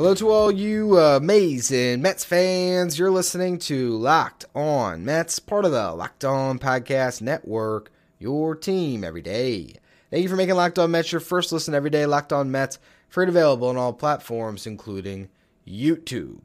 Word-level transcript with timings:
Hello 0.00 0.14
to 0.14 0.30
all 0.30 0.50
you 0.50 0.98
uh, 0.98 1.18
amazing 1.18 2.00
Mets 2.00 2.24
fans. 2.24 2.98
You're 2.98 3.10
listening 3.10 3.58
to 3.58 3.98
Locked 3.98 4.46
On 4.54 5.04
Mets, 5.04 5.38
part 5.38 5.66
of 5.66 5.72
the 5.72 5.92
Locked 5.92 6.24
On 6.24 6.58
Podcast 6.58 7.20
Network, 7.20 7.92
your 8.18 8.56
team 8.56 9.04
every 9.04 9.20
day. 9.20 9.74
Thank 10.10 10.22
you 10.22 10.30
for 10.30 10.36
making 10.36 10.54
Locked 10.54 10.78
On 10.78 10.90
Mets 10.90 11.12
your 11.12 11.20
first 11.20 11.52
listen 11.52 11.74
every 11.74 11.90
day. 11.90 12.06
Locked 12.06 12.32
On 12.32 12.50
Mets, 12.50 12.78
free 13.10 13.24
and 13.24 13.28
available 13.28 13.68
on 13.68 13.76
all 13.76 13.92
platforms, 13.92 14.66
including 14.66 15.28
YouTube. 15.68 16.40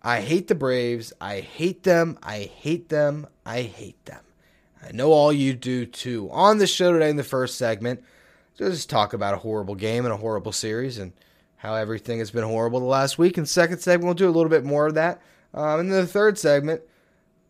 I 0.00 0.22
hate 0.22 0.48
the 0.48 0.54
Braves. 0.54 1.12
I 1.20 1.40
hate 1.40 1.82
them. 1.82 2.18
I 2.22 2.38
hate 2.38 2.88
them. 2.88 3.26
I 3.44 3.60
hate 3.60 4.02
them. 4.06 4.24
I 4.82 4.92
know 4.92 5.12
all 5.12 5.30
you 5.30 5.52
do 5.52 5.84
too. 5.84 6.30
On 6.30 6.56
the 6.56 6.66
show 6.66 6.94
today, 6.94 7.10
in 7.10 7.16
the 7.16 7.22
first 7.22 7.58
segment, 7.58 8.02
just 8.56 8.88
talk 8.88 9.12
about 9.12 9.34
a 9.34 9.40
horrible 9.40 9.74
game 9.74 10.06
and 10.06 10.14
a 10.14 10.16
horrible 10.16 10.52
series 10.52 10.96
and 10.96 11.12
how 11.62 11.76
everything 11.76 12.18
has 12.18 12.32
been 12.32 12.42
horrible 12.42 12.80
the 12.80 12.86
last 12.86 13.18
week. 13.18 13.38
In 13.38 13.46
second 13.46 13.78
segment, 13.78 14.06
we'll 14.06 14.14
do 14.14 14.28
a 14.28 14.34
little 14.34 14.50
bit 14.50 14.64
more 14.64 14.88
of 14.88 14.94
that. 14.94 15.22
Um, 15.54 15.78
in 15.78 15.88
the 15.90 16.08
third 16.08 16.36
segment, 16.36 16.82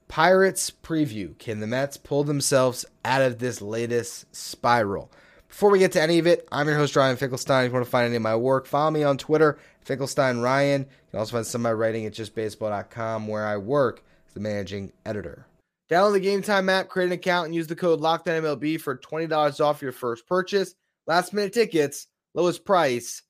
Pirates 0.07 0.71
preview. 0.71 1.37
Can 1.39 1.61
the 1.61 1.67
Mets 1.67 1.97
pull 1.97 2.23
themselves 2.23 2.85
out 3.07 3.23
of 3.23 3.39
this 3.39 3.63
latest 3.63 4.27
spiral? 4.37 5.11
Before 5.49 5.71
we 5.71 5.79
get 5.79 5.93
to 5.93 6.03
any 6.03 6.19
of 6.19 6.27
it, 6.27 6.47
I'm 6.53 6.69
your 6.69 6.77
host, 6.77 6.95
Ryan 6.95 7.17
Finkelstein. 7.17 7.65
If 7.65 7.71
you 7.71 7.73
want 7.73 7.87
to 7.87 7.91
find 7.91 8.05
any 8.05 8.17
of 8.17 8.23
my 8.23 8.37
work, 8.37 8.67
follow 8.67 8.91
me 8.91 9.03
on 9.03 9.17
Twitter, 9.17 9.59
Finkelstein 9.81 10.41
Ryan. 10.41 10.83
You 10.83 11.11
can 11.13 11.19
also 11.19 11.33
find 11.33 11.47
some 11.47 11.63
of 11.63 11.65
my 11.65 11.73
writing 11.73 12.05
at 12.05 12.13
justbaseball.com, 12.13 13.29
where 13.29 13.47
I 13.47 13.57
work 13.57 14.05
as 14.29 14.35
the 14.35 14.41
managing 14.41 14.93
editor. 15.07 15.47
Download 15.91 16.13
the 16.13 16.21
Game 16.21 16.43
Time 16.43 16.69
app, 16.69 16.91
create 16.91 17.07
an 17.07 17.13
account, 17.13 17.47
and 17.47 17.55
use 17.55 17.67
the 17.67 17.77
code 17.77 18.03
LOCKEDONMLB 18.03 18.79
for 18.79 18.99
$20 18.99 19.65
off 19.65 19.81
your 19.81 19.93
first 19.93 20.27
purchase. 20.27 20.75
Last 21.07 21.33
minute 21.33 21.55
tickets, 21.55 22.09
lowest 22.35 22.67
price 22.67 23.23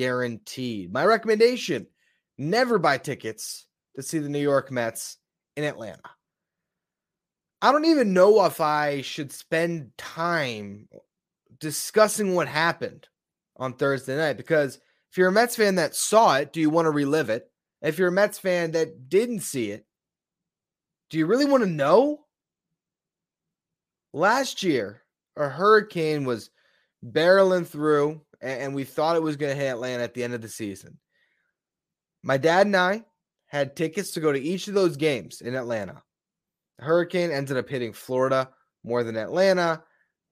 guaranteed. 0.00 0.90
My 0.90 1.04
recommendation 1.04 1.86
never 2.38 2.78
buy 2.78 2.96
tickets 2.96 3.66
to 3.94 4.02
see 4.02 4.18
the 4.18 4.30
New 4.30 4.40
York 4.40 4.70
Mets 4.70 5.18
in 5.58 5.64
Atlanta. 5.64 6.00
I 7.60 7.70
don't 7.70 7.84
even 7.84 8.14
know 8.14 8.46
if 8.46 8.62
I 8.62 9.02
should 9.02 9.30
spend 9.30 9.90
time 9.98 10.88
discussing 11.58 12.34
what 12.34 12.48
happened 12.48 13.08
on 13.58 13.74
Thursday 13.74 14.16
night 14.16 14.38
because 14.38 14.76
if 15.10 15.18
you're 15.18 15.28
a 15.28 15.32
Mets 15.32 15.56
fan 15.56 15.74
that 15.74 15.94
saw 15.94 16.36
it, 16.36 16.54
do 16.54 16.62
you 16.62 16.70
want 16.70 16.86
to 16.86 16.90
relive 16.90 17.28
it? 17.28 17.50
If 17.82 17.98
you're 17.98 18.08
a 18.08 18.12
Mets 18.12 18.38
fan 18.38 18.70
that 18.70 19.10
didn't 19.10 19.40
see 19.40 19.70
it, 19.70 19.84
do 21.10 21.18
you 21.18 21.26
really 21.26 21.44
want 21.44 21.62
to 21.62 21.68
know? 21.68 22.20
Last 24.14 24.62
year, 24.62 25.02
a 25.36 25.46
hurricane 25.46 26.24
was 26.24 26.48
barreling 27.04 27.66
through 27.66 28.22
and 28.40 28.74
we 28.74 28.84
thought 28.84 29.16
it 29.16 29.22
was 29.22 29.36
going 29.36 29.54
to 29.54 29.60
hit 29.60 29.70
Atlanta 29.70 30.02
at 30.02 30.14
the 30.14 30.24
end 30.24 30.34
of 30.34 30.42
the 30.42 30.48
season. 30.48 30.98
My 32.22 32.36
dad 32.36 32.66
and 32.66 32.76
I 32.76 33.04
had 33.46 33.76
tickets 33.76 34.12
to 34.12 34.20
go 34.20 34.32
to 34.32 34.40
each 34.40 34.68
of 34.68 34.74
those 34.74 34.96
games 34.96 35.40
in 35.40 35.54
Atlanta. 35.54 36.02
The 36.78 36.84
hurricane 36.84 37.30
ended 37.30 37.56
up 37.56 37.68
hitting 37.68 37.92
Florida 37.92 38.50
more 38.84 39.02
than 39.02 39.16
Atlanta, 39.16 39.82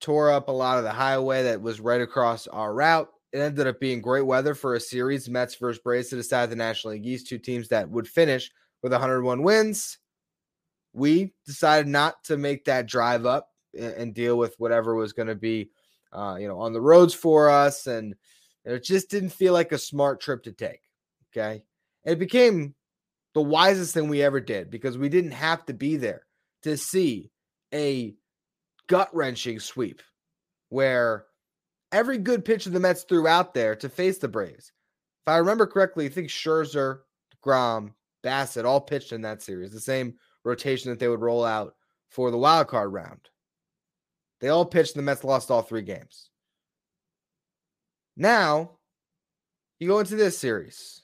tore 0.01 0.31
up 0.31 0.48
a 0.48 0.53
lot 0.53 0.79
of 0.79 0.84
the 0.84 0.92
highway 0.92 1.42
that 1.42 1.61
was 1.61 1.80
right 1.80 2.01
across 2.01 2.47
our 2.47 2.73
route. 2.73 3.08
It 3.33 3.41
ended 3.41 3.67
up 3.67 3.80
being 3.80 4.01
great 4.01 4.24
weather 4.24 4.55
for 4.55 4.74
a 4.74 4.80
series, 4.80 5.29
Mets 5.29 5.57
versus 5.57 5.83
Braves 5.83 6.08
to 6.08 6.17
decide 6.17 6.48
the 6.48 6.57
National 6.57 6.95
League 6.95 7.07
East, 7.07 7.27
two 7.27 7.39
teams 7.39 7.68
that 7.68 7.91
would 7.91 8.08
finish 8.08 8.51
with 8.83 8.92
101 8.92 9.42
wins. 9.42 9.98
We 10.95 11.35
decided 11.47 11.89
not 11.89 12.24
to 12.24 12.39
make 12.39 12.64
that 12.64 12.86
drive 12.86 13.27
up 13.27 13.51
and 13.79 14.14
deal 14.14 14.39
with 14.39 14.55
whatever 14.58 14.95
was 14.95 15.13
going 15.13 15.29
to 15.29 15.35
be 15.35 15.70
uh, 16.13 16.36
you 16.39 16.48
know, 16.48 16.61
on 16.61 16.73
the 16.73 16.80
roads 16.80 17.14
for 17.14 17.51
us. 17.51 17.86
And 17.86 18.14
it 18.64 18.85
just 18.85 19.11
didn't 19.11 19.30
feel 19.30 19.52
like 19.52 19.73
a 19.73 19.79
smart 19.79 20.20
trip 20.20 20.45
to 20.45 20.52
take. 20.52 20.83
Okay. 21.33 21.63
It 22.05 22.19
became 22.19 22.74
the 23.35 23.42
wisest 23.42 23.95
thing 23.95 24.08
we 24.08 24.23
ever 24.23 24.41
did 24.41 24.70
because 24.70 24.98
we 24.98 25.08
didn't 25.08 25.33
have 25.33 25.64
to 25.67 25.74
be 25.74 25.97
there 25.97 26.23
to 26.63 26.77
see 26.77 27.30
a 27.73 28.14
gut 28.89 29.11
wrenching 29.14 29.61
sweep 29.61 30.02
where 30.70 31.27
every 31.92 32.18
good 32.18 32.45
pitch 32.45 32.67
of 32.67 32.73
the 32.73 32.80
Mets 32.80 33.05
threw 33.05 33.27
out 33.27 33.55
there 33.55 33.77
to 33.77 33.89
face 33.89 34.18
the 34.18 34.29
Braves. 34.29 34.73
If 35.27 35.33
I 35.33 35.36
remember 35.36 35.67
correctly, 35.67 36.07
I 36.07 36.08
think 36.08 36.29
Scherzer, 36.29 37.01
deGrom, 37.36 37.92
Bassitt 38.24 38.64
all 38.64 38.80
pitched 38.80 39.13
in 39.13 39.23
that 39.23 39.42
series, 39.42 39.73
the 39.73 39.80
same 39.80 40.14
rotation 40.45 40.91
that 40.91 40.98
they 40.98 41.08
would 41.08 41.20
roll 41.20 41.45
out 41.45 41.74
for 42.08 42.30
the 42.30 42.39
wild 42.39 42.68
card 42.68 42.92
round. 42.92 43.20
They 44.40 44.48
all 44.48 44.64
pitched, 44.64 44.94
and 44.94 45.00
the 45.00 45.04
Mets 45.04 45.24
lost 45.24 45.50
all 45.50 45.62
three 45.62 45.82
games. 45.82 46.30
Now, 48.16 48.72
you 49.78 49.88
go 49.88 49.98
into 50.00 50.16
this 50.16 50.38
series, 50.38 51.02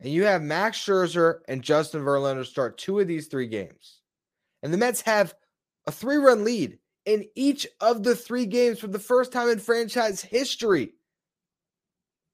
and 0.00 0.12
you 0.12 0.24
have 0.24 0.42
Max 0.42 0.78
Scherzer 0.78 1.40
and 1.48 1.62
Justin 1.62 2.02
Verlander 2.02 2.46
start 2.46 2.78
two 2.78 2.98
of 3.00 3.06
these 3.06 3.26
three 3.26 3.46
games. 3.46 4.00
And 4.62 4.72
the 4.72 4.78
Mets 4.78 5.00
have 5.02 5.34
a 5.86 5.92
three 5.92 6.16
run 6.16 6.44
lead 6.44 6.78
in 7.06 7.26
each 7.34 7.66
of 7.80 8.02
the 8.02 8.14
three 8.14 8.46
games 8.46 8.78
for 8.78 8.86
the 8.86 8.98
first 8.98 9.32
time 9.32 9.48
in 9.48 9.58
franchise 9.58 10.20
history. 10.20 10.94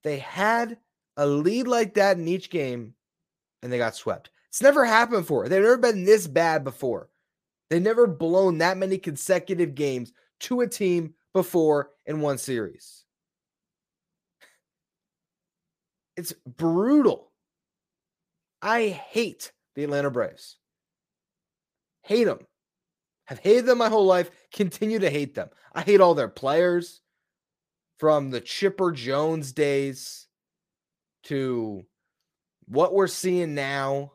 They 0.02 0.18
had 0.18 0.78
a 1.16 1.26
lead 1.26 1.66
like 1.66 1.94
that 1.94 2.18
in 2.18 2.28
each 2.28 2.50
game, 2.50 2.94
and 3.62 3.72
they 3.72 3.78
got 3.78 3.96
swept. 3.96 4.30
It's 4.48 4.62
never 4.62 4.84
happened 4.84 5.22
before. 5.22 5.48
They've 5.48 5.62
never 5.62 5.78
been 5.78 6.04
this 6.04 6.26
bad 6.26 6.64
before. 6.64 7.08
They 7.70 7.80
never 7.80 8.06
blown 8.06 8.58
that 8.58 8.76
many 8.76 8.98
consecutive 8.98 9.74
games 9.74 10.12
to 10.40 10.60
a 10.60 10.68
team 10.68 11.14
before 11.32 11.90
in 12.04 12.20
one 12.20 12.38
series. 12.38 13.04
It's 16.16 16.32
brutal. 16.46 17.32
I 18.62 18.88
hate 18.88 19.52
the 19.74 19.84
Atlanta 19.84 20.10
Braves. 20.10 20.56
Hate 22.02 22.24
them. 22.24 22.38
Have 23.26 23.40
hated 23.40 23.66
them 23.66 23.78
my 23.78 23.88
whole 23.88 24.06
life. 24.06 24.30
Continue 24.52 25.00
to 25.00 25.10
hate 25.10 25.34
them. 25.34 25.50
I 25.74 25.82
hate 25.82 26.00
all 26.00 26.14
their 26.14 26.28
players 26.28 27.00
from 27.98 28.30
the 28.30 28.40
Chipper 28.40 28.92
Jones 28.92 29.52
days 29.52 30.26
to 31.24 31.84
what 32.66 32.94
we're 32.94 33.08
seeing 33.08 33.54
now. 33.54 34.12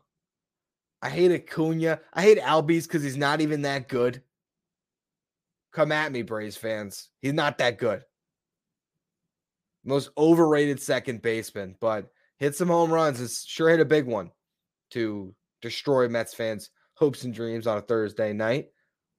I 1.02 1.10
hate 1.10 1.32
Acuna. 1.32 2.00
I 2.14 2.22
hate 2.22 2.38
Albies 2.40 2.84
because 2.84 3.04
he's 3.04 3.18
not 3.18 3.42
even 3.42 3.64
that 3.64 3.88
good. 3.88 4.22
Come 5.74 5.92
at 5.92 6.12
me, 6.12 6.22
Braves 6.22 6.58
fans. 6.58 7.10
He's 7.22 7.34
not 7.34 7.58
that 7.58 7.78
good. 7.78 8.04
Most 9.84 10.12
overrated 10.18 10.80
second 10.82 11.22
baseman, 11.22 11.76
but 11.80 12.12
hit 12.38 12.56
some 12.56 12.68
home 12.68 12.92
runs. 12.92 13.20
It's 13.20 13.46
sure 13.46 13.70
hit 13.70 13.80
a 13.80 13.86
big 13.86 14.06
one 14.06 14.32
to 14.92 15.34
destroy 15.62 16.08
Mets 16.08 16.34
fans' 16.34 16.70
hopes 16.96 17.24
and 17.24 17.34
dreams 17.34 17.66
on 17.66 17.78
a 17.78 17.82
Thursday 17.82 18.34
night. 18.34 18.68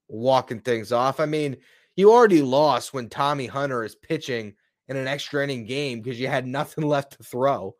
Walking 0.08 0.60
things 0.60 0.92
off. 0.92 1.20
I 1.20 1.26
mean, 1.26 1.56
you 1.96 2.12
already 2.12 2.42
lost 2.42 2.92
when 2.92 3.08
Tommy 3.08 3.46
Hunter 3.46 3.82
is 3.82 3.94
pitching 3.94 4.54
in 4.88 4.96
an 4.96 5.08
extra 5.08 5.42
inning 5.42 5.64
game 5.64 6.00
because 6.00 6.20
you 6.20 6.28
had 6.28 6.46
nothing 6.46 6.84
left 6.88 7.16
to 7.16 7.24
throw. 7.24 7.74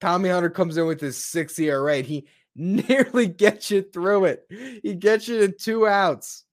Tommy 0.00 0.28
Hunter 0.28 0.50
comes 0.50 0.76
in 0.76 0.86
with 0.86 1.00
his 1.00 1.16
six 1.16 1.58
ERA. 1.58 1.96
He 2.02 2.28
nearly 2.58 3.26
gets 3.28 3.70
you 3.70 3.82
through 3.82 4.26
it. 4.26 4.44
He 4.82 4.94
gets 4.94 5.28
you 5.28 5.46
to 5.46 5.52
two 5.52 5.86
outs. 5.86 6.44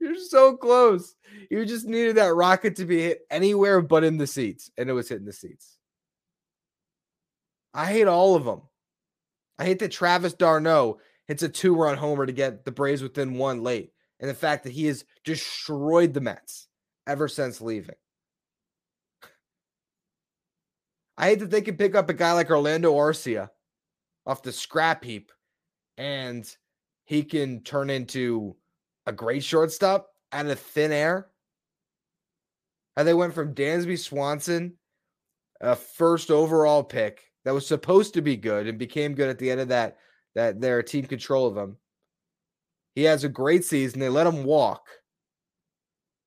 You're 0.00 0.16
so 0.16 0.56
close. 0.56 1.14
You 1.50 1.64
just 1.64 1.86
needed 1.86 2.16
that 2.16 2.34
rocket 2.34 2.76
to 2.76 2.84
be 2.84 3.00
hit 3.00 3.20
anywhere 3.30 3.80
but 3.80 4.04
in 4.04 4.18
the 4.18 4.26
seats, 4.26 4.70
and 4.76 4.90
it 4.90 4.92
was 4.92 5.08
hitting 5.08 5.24
the 5.24 5.32
seats. 5.32 5.78
I 7.72 7.86
hate 7.86 8.06
all 8.06 8.36
of 8.36 8.44
them. 8.44 8.62
I 9.58 9.64
hate 9.64 9.78
that 9.80 9.92
Travis 9.92 10.34
d'Arnaud 10.34 10.98
hits 11.26 11.42
a 11.42 11.48
two 11.48 11.74
run 11.74 11.96
homer 11.96 12.26
to 12.26 12.32
get 12.32 12.64
the 12.64 12.72
Braves 12.72 13.02
within 13.02 13.34
one 13.34 13.62
late, 13.62 13.92
and 14.20 14.28
the 14.28 14.34
fact 14.34 14.64
that 14.64 14.72
he 14.72 14.86
has 14.86 15.04
destroyed 15.24 16.12
the 16.12 16.20
Mets 16.20 16.68
ever 17.06 17.28
since 17.28 17.60
leaving. 17.60 17.96
I 21.16 21.28
hate 21.28 21.38
that 21.40 21.50
they 21.50 21.62
can 21.62 21.76
pick 21.76 21.94
up 21.94 22.10
a 22.10 22.14
guy 22.14 22.32
like 22.32 22.50
Orlando 22.50 22.92
Arcia 22.92 23.48
off 24.26 24.42
the 24.42 24.52
scrap 24.52 25.04
heap 25.04 25.32
and 25.96 26.56
he 27.04 27.22
can 27.22 27.60
turn 27.62 27.90
into 27.90 28.56
a 29.06 29.12
great 29.12 29.44
shortstop 29.44 30.08
out 30.32 30.46
of 30.46 30.58
thin 30.58 30.92
air. 30.92 31.28
How 32.96 33.02
they 33.02 33.14
went 33.14 33.34
from 33.34 33.54
Dansby 33.54 33.98
Swanson, 33.98 34.74
a 35.60 35.76
first 35.76 36.30
overall 36.30 36.82
pick 36.82 37.22
that 37.44 37.54
was 37.54 37.66
supposed 37.66 38.14
to 38.14 38.22
be 38.22 38.36
good 38.36 38.66
and 38.66 38.78
became 38.78 39.14
good 39.14 39.28
at 39.28 39.38
the 39.38 39.50
end 39.50 39.60
of 39.60 39.68
that 39.68 39.98
that 40.34 40.60
they're 40.60 40.82
team 40.82 41.04
control 41.04 41.46
of 41.46 41.56
him. 41.56 41.76
He 42.94 43.04
has 43.04 43.24
a 43.24 43.28
great 43.28 43.64
season. 43.64 44.00
They 44.00 44.08
let 44.08 44.26
him 44.26 44.44
walk. 44.44 44.88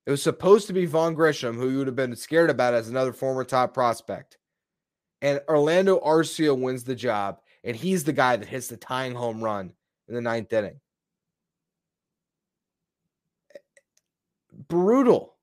It 0.06 0.10
was 0.10 0.22
supposed 0.22 0.66
to 0.68 0.72
be 0.72 0.86
Vaughn 0.86 1.14
Grissom, 1.14 1.56
who 1.56 1.68
you 1.68 1.78
would 1.78 1.86
have 1.86 1.96
been 1.96 2.16
scared 2.16 2.48
about 2.48 2.74
as 2.74 2.88
another 2.88 3.12
former 3.12 3.44
top 3.44 3.74
prospect. 3.74 4.38
And 5.20 5.40
Orlando 5.48 6.00
Arcia 6.00 6.58
wins 6.58 6.84
the 6.84 6.94
job, 6.94 7.40
and 7.64 7.76
he's 7.76 8.04
the 8.04 8.12
guy 8.12 8.36
that 8.36 8.48
hits 8.48 8.68
the 8.68 8.76
tying 8.76 9.14
home 9.14 9.42
run 9.42 9.72
in 10.08 10.14
the 10.14 10.20
ninth 10.20 10.52
inning. 10.52 10.80
Brutal. 14.68 15.36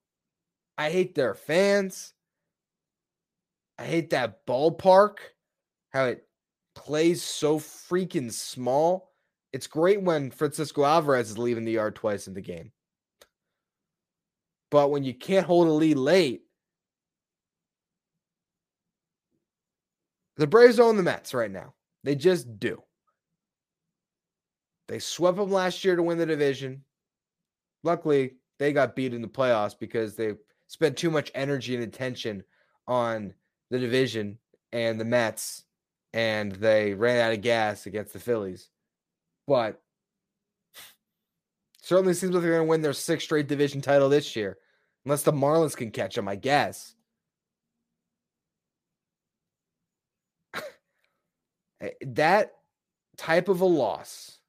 I 0.77 0.89
hate 0.89 1.15
their 1.15 1.33
fans. 1.33 2.13
I 3.77 3.85
hate 3.85 4.11
that 4.11 4.45
ballpark, 4.45 5.17
how 5.89 6.05
it 6.05 6.27
plays 6.75 7.21
so 7.21 7.59
freaking 7.59 8.31
small. 8.31 9.11
It's 9.53 9.67
great 9.67 10.01
when 10.01 10.31
Francisco 10.31 10.83
Alvarez 10.83 11.29
is 11.29 11.37
leaving 11.37 11.65
the 11.65 11.73
yard 11.73 11.95
twice 11.95 12.27
in 12.27 12.33
the 12.33 12.41
game. 12.41 12.71
But 14.71 14.91
when 14.91 15.03
you 15.03 15.13
can't 15.13 15.45
hold 15.45 15.67
a 15.67 15.71
lead 15.71 15.97
late, 15.97 16.43
the 20.37 20.47
Braves 20.47 20.79
own 20.79 20.97
the 20.97 21.03
Mets 21.03 21.33
right 21.33 21.51
now. 21.51 21.73
They 22.05 22.15
just 22.15 22.59
do. 22.59 22.83
They 24.87 24.99
swept 24.99 25.37
them 25.37 25.51
last 25.51 25.83
year 25.83 25.95
to 25.95 26.03
win 26.03 26.19
the 26.19 26.25
division. 26.27 26.83
Luckily, 27.83 28.35
they 28.59 28.73
got 28.73 28.95
beat 28.95 29.15
in 29.15 29.23
the 29.23 29.27
playoffs 29.27 29.77
because 29.77 30.15
they 30.15 30.35
spent 30.67 30.97
too 30.97 31.09
much 31.09 31.31
energy 31.33 31.73
and 31.73 31.83
attention 31.83 32.43
on 32.87 33.33
the 33.71 33.79
division 33.79 34.37
and 34.71 34.99
the 34.99 35.05
Mets, 35.05 35.63
and 36.13 36.51
they 36.51 36.93
ran 36.93 37.17
out 37.17 37.33
of 37.33 37.41
gas 37.41 37.87
against 37.87 38.13
the 38.13 38.19
Phillies. 38.19 38.69
But 39.47 39.81
certainly 41.81 42.13
seems 42.13 42.33
like 42.33 42.43
they're 42.43 42.51
going 42.51 42.67
to 42.67 42.69
win 42.69 42.81
their 42.81 42.93
sixth 42.93 43.25
straight 43.25 43.47
division 43.47 43.81
title 43.81 44.09
this 44.09 44.35
year, 44.35 44.57
unless 45.05 45.23
the 45.23 45.33
Marlins 45.33 45.75
can 45.75 45.89
catch 45.89 46.15
them, 46.15 46.27
I 46.27 46.35
guess. 46.35 46.94
Eh, 51.81 51.89
that 52.01 52.53
type 53.17 53.49
of 53.49 53.61
a 53.61 53.65
loss 53.65 54.39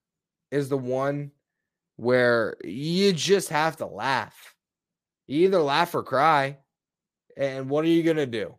is 0.50 0.69
the 0.69 0.78
one 0.78 1.31
where 1.96 2.56
you 2.64 3.12
just 3.12 3.49
have 3.49 3.76
to 3.78 3.87
laugh. 3.87 4.55
You 5.26 5.46
either 5.46 5.61
laugh 5.61 5.94
or 5.94 6.02
cry. 6.02 6.58
And 7.37 7.69
what 7.69 7.84
are 7.84 7.88
you 7.88 8.02
going 8.02 8.17
to 8.17 8.26
do? 8.26 8.55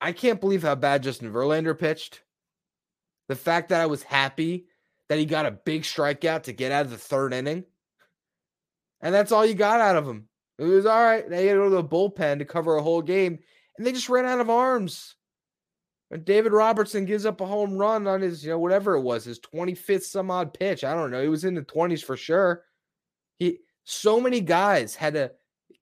I 0.00 0.12
can't 0.12 0.40
believe 0.40 0.62
how 0.62 0.74
bad 0.74 1.02
Justin 1.02 1.32
Verlander 1.32 1.78
pitched. 1.78 2.22
The 3.28 3.36
fact 3.36 3.70
that 3.70 3.80
I 3.80 3.86
was 3.86 4.02
happy 4.02 4.66
that 5.08 5.18
he 5.18 5.24
got 5.24 5.46
a 5.46 5.50
big 5.50 5.82
strikeout 5.82 6.44
to 6.44 6.52
get 6.52 6.72
out 6.72 6.84
of 6.84 6.90
the 6.90 6.98
third 6.98 7.32
inning. 7.32 7.64
And 9.00 9.14
that's 9.14 9.32
all 9.32 9.44
you 9.44 9.54
got 9.54 9.80
out 9.80 9.96
of 9.96 10.06
him. 10.06 10.28
It 10.58 10.64
was 10.64 10.86
all 10.86 11.02
right. 11.02 11.28
They 11.28 11.46
had 11.46 11.54
to 11.54 11.58
go 11.58 11.64
to 11.64 11.76
the 11.76 11.84
bullpen 11.84 12.38
to 12.38 12.44
cover 12.44 12.76
a 12.76 12.82
whole 12.82 13.02
game, 13.02 13.38
and 13.76 13.86
they 13.86 13.92
just 13.92 14.08
ran 14.08 14.26
out 14.26 14.40
of 14.40 14.48
arms. 14.48 15.15
And 16.10 16.24
David 16.24 16.52
Robertson 16.52 17.04
gives 17.04 17.26
up 17.26 17.40
a 17.40 17.46
home 17.46 17.76
run 17.76 18.06
on 18.06 18.20
his, 18.20 18.44
you 18.44 18.50
know, 18.50 18.58
whatever 18.58 18.94
it 18.94 19.00
was, 19.00 19.24
his 19.24 19.40
25th 19.40 20.04
some 20.04 20.30
odd 20.30 20.54
pitch. 20.54 20.84
I 20.84 20.94
don't 20.94 21.10
know. 21.10 21.22
He 21.22 21.28
was 21.28 21.44
in 21.44 21.54
the 21.54 21.62
20s 21.62 22.04
for 22.04 22.16
sure. 22.16 22.64
He 23.38 23.58
so 23.84 24.20
many 24.20 24.40
guys 24.40 24.94
had 24.94 25.14
to 25.14 25.32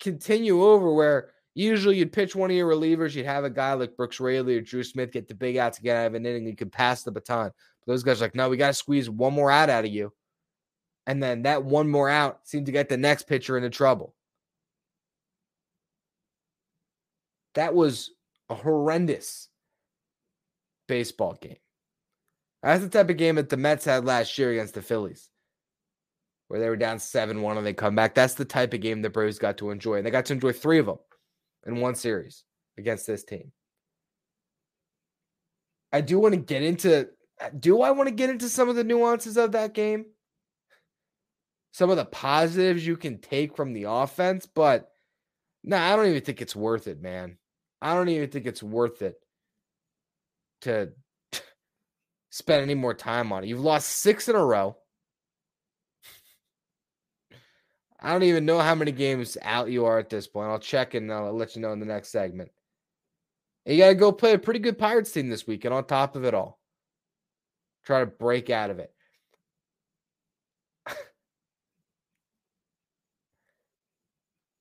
continue 0.01 0.63
over 0.63 0.93
where 0.93 1.31
usually 1.55 1.99
you'd 1.99 2.13
pitch 2.13 2.35
one 2.35 2.51
of 2.51 2.57
your 2.57 2.71
relievers, 2.71 3.15
you'd 3.15 3.27
have 3.27 3.45
a 3.45 3.51
guy 3.51 3.75
like 3.75 3.97
Brooks 3.97 4.19
Raley 4.19 4.57
or 4.57 4.61
Drew 4.61 4.83
Smith 4.83 5.13
get 5.13 5.29
the 5.29 5.35
big 5.35 5.57
outs 5.57 5.79
again 5.79 5.97
out 5.97 6.07
of 6.07 6.15
an 6.15 6.27
inning, 6.27 6.47
you 6.47 6.57
could 6.57 6.73
pass 6.73 7.03
the 7.03 7.13
baton. 7.13 7.51
But 7.81 7.93
those 7.93 8.03
guys 8.03 8.21
like, 8.21 8.35
no, 8.35 8.49
we 8.49 8.57
got 8.57 8.69
to 8.69 8.75
squeeze 8.75 9.11
one 9.11 9.35
more 9.35 9.51
out 9.51 9.71
out 9.71 9.85
of 9.85 9.91
you. 9.91 10.13
And 11.07 11.23
then 11.23 11.43
that 11.43 11.65
one 11.65 11.91
more 11.91 12.09
out 12.09 12.41
seemed 12.45 12.67
to 12.67 12.73
get 12.73 12.89
the 12.89 12.97
next 12.97 13.27
pitcher 13.27 13.57
into 13.57 13.71
trouble. 13.71 14.15
That 17.55 17.75
was 17.75 18.11
a 18.49 18.55
horrendous 18.55 19.49
baseball 20.87 21.37
game. 21.41 21.57
That's 22.63 22.83
the 22.83 22.89
type 22.89 23.11
of 23.11 23.19
game 23.19 23.35
that 23.35 23.51
the 23.51 23.57
Mets 23.57 23.85
had 23.85 24.07
last 24.07 24.39
year 24.39 24.51
against 24.53 24.75
the 24.75 24.83
Phillies, 24.83 25.29
where 26.49 26.61
they 26.61 26.69
were 26.69 26.77
down 26.77 26.99
7 26.99 27.43
1 27.43 27.59
and 27.59 27.67
they 27.67 27.75
come 27.75 27.95
back. 27.95 28.15
That's 28.15 28.35
the 28.35 28.47
type 28.47 28.73
of 28.73 28.81
game 28.81 29.03
the 29.03 29.11
Braves 29.11 29.39
got 29.39 29.59
to 29.59 29.71
enjoy. 29.71 29.97
And 29.97 30.07
they 30.07 30.11
got 30.11 30.25
to 30.27 30.33
enjoy 30.33 30.53
three 30.53 30.79
of 30.79 30.87
them 30.87 30.99
in 31.67 31.81
one 31.81 31.95
series 31.95 32.45
against 32.79 33.07
this 33.07 33.23
team. 33.23 33.53
I 35.93 36.01
do 36.01 36.19
want 36.19 36.35
to 36.35 36.41
get 36.41 36.63
into 36.63 37.09
do 37.59 37.83
I 37.83 37.91
want 37.91 38.09
to 38.09 38.15
get 38.15 38.31
into 38.31 38.49
some 38.49 38.69
of 38.69 38.77
the 38.77 38.85
nuances 38.85 39.37
of 39.37 39.53
that 39.53 39.75
game? 39.75 40.07
Some 41.73 41.91
of 41.91 41.97
the 41.97 42.05
positives 42.05 42.87
you 42.87 42.97
can 42.97 43.19
take 43.19 43.57
from 43.57 43.73
the 43.73 43.85
offense, 43.85 44.47
but 44.47 44.91
no, 45.65 45.77
nah, 45.77 45.93
I 45.93 45.97
don't 45.97 46.07
even 46.07 46.23
think 46.23 46.41
it's 46.41 46.55
worth 46.55 46.87
it, 46.87 47.03
man. 47.03 47.37
I 47.83 47.95
don't 47.95 48.09
even 48.09 48.31
think 48.31 48.47
it's 48.47 48.63
worth 48.63 49.03
it 49.03 49.17
to 50.65 50.93
spend 52.31 52.63
any 52.63 52.75
more 52.75 52.95
time 52.95 53.33
on 53.33 53.45
it. 53.45 53.47
You've 53.47 53.61
lost 53.61 53.89
six 53.89 54.29
in 54.29 54.35
a 54.35 54.45
row. 54.45 54.77
I 58.01 58.13
don't 58.13 58.25
even 58.25 58.45
know 58.45 58.59
how 58.59 58.75
many 58.75 58.93
games 58.93 59.39
out 59.41 59.71
you 59.71 59.87
are 59.87 59.99
at 59.99 60.11
this 60.11 60.27
point. 60.27 60.51
I'll 60.51 60.59
check 60.59 60.93
and 60.95 61.11
I'll 61.11 61.33
let 61.33 61.57
you 61.57 61.63
know 61.63 61.73
in 61.73 61.81
the 61.81 61.87
next 61.87 62.11
segment. 62.11 62.51
And 63.65 63.77
you 63.77 63.83
got 63.83 63.89
to 63.89 63.95
go 63.95 64.13
play 64.13 64.35
a 64.35 64.39
pretty 64.39 64.61
good 64.61 64.79
Pirates 64.79 65.11
team 65.11 65.31
this 65.31 65.47
weekend 65.47 65.73
on 65.73 65.87
top 65.87 66.17
of 66.17 66.25
it 66.25 66.35
all. 66.35 66.61
Try 67.87 68.01
to 68.01 68.07
break 68.07 68.51
out 68.51 68.69
of 68.71 68.79
it. 68.79 68.93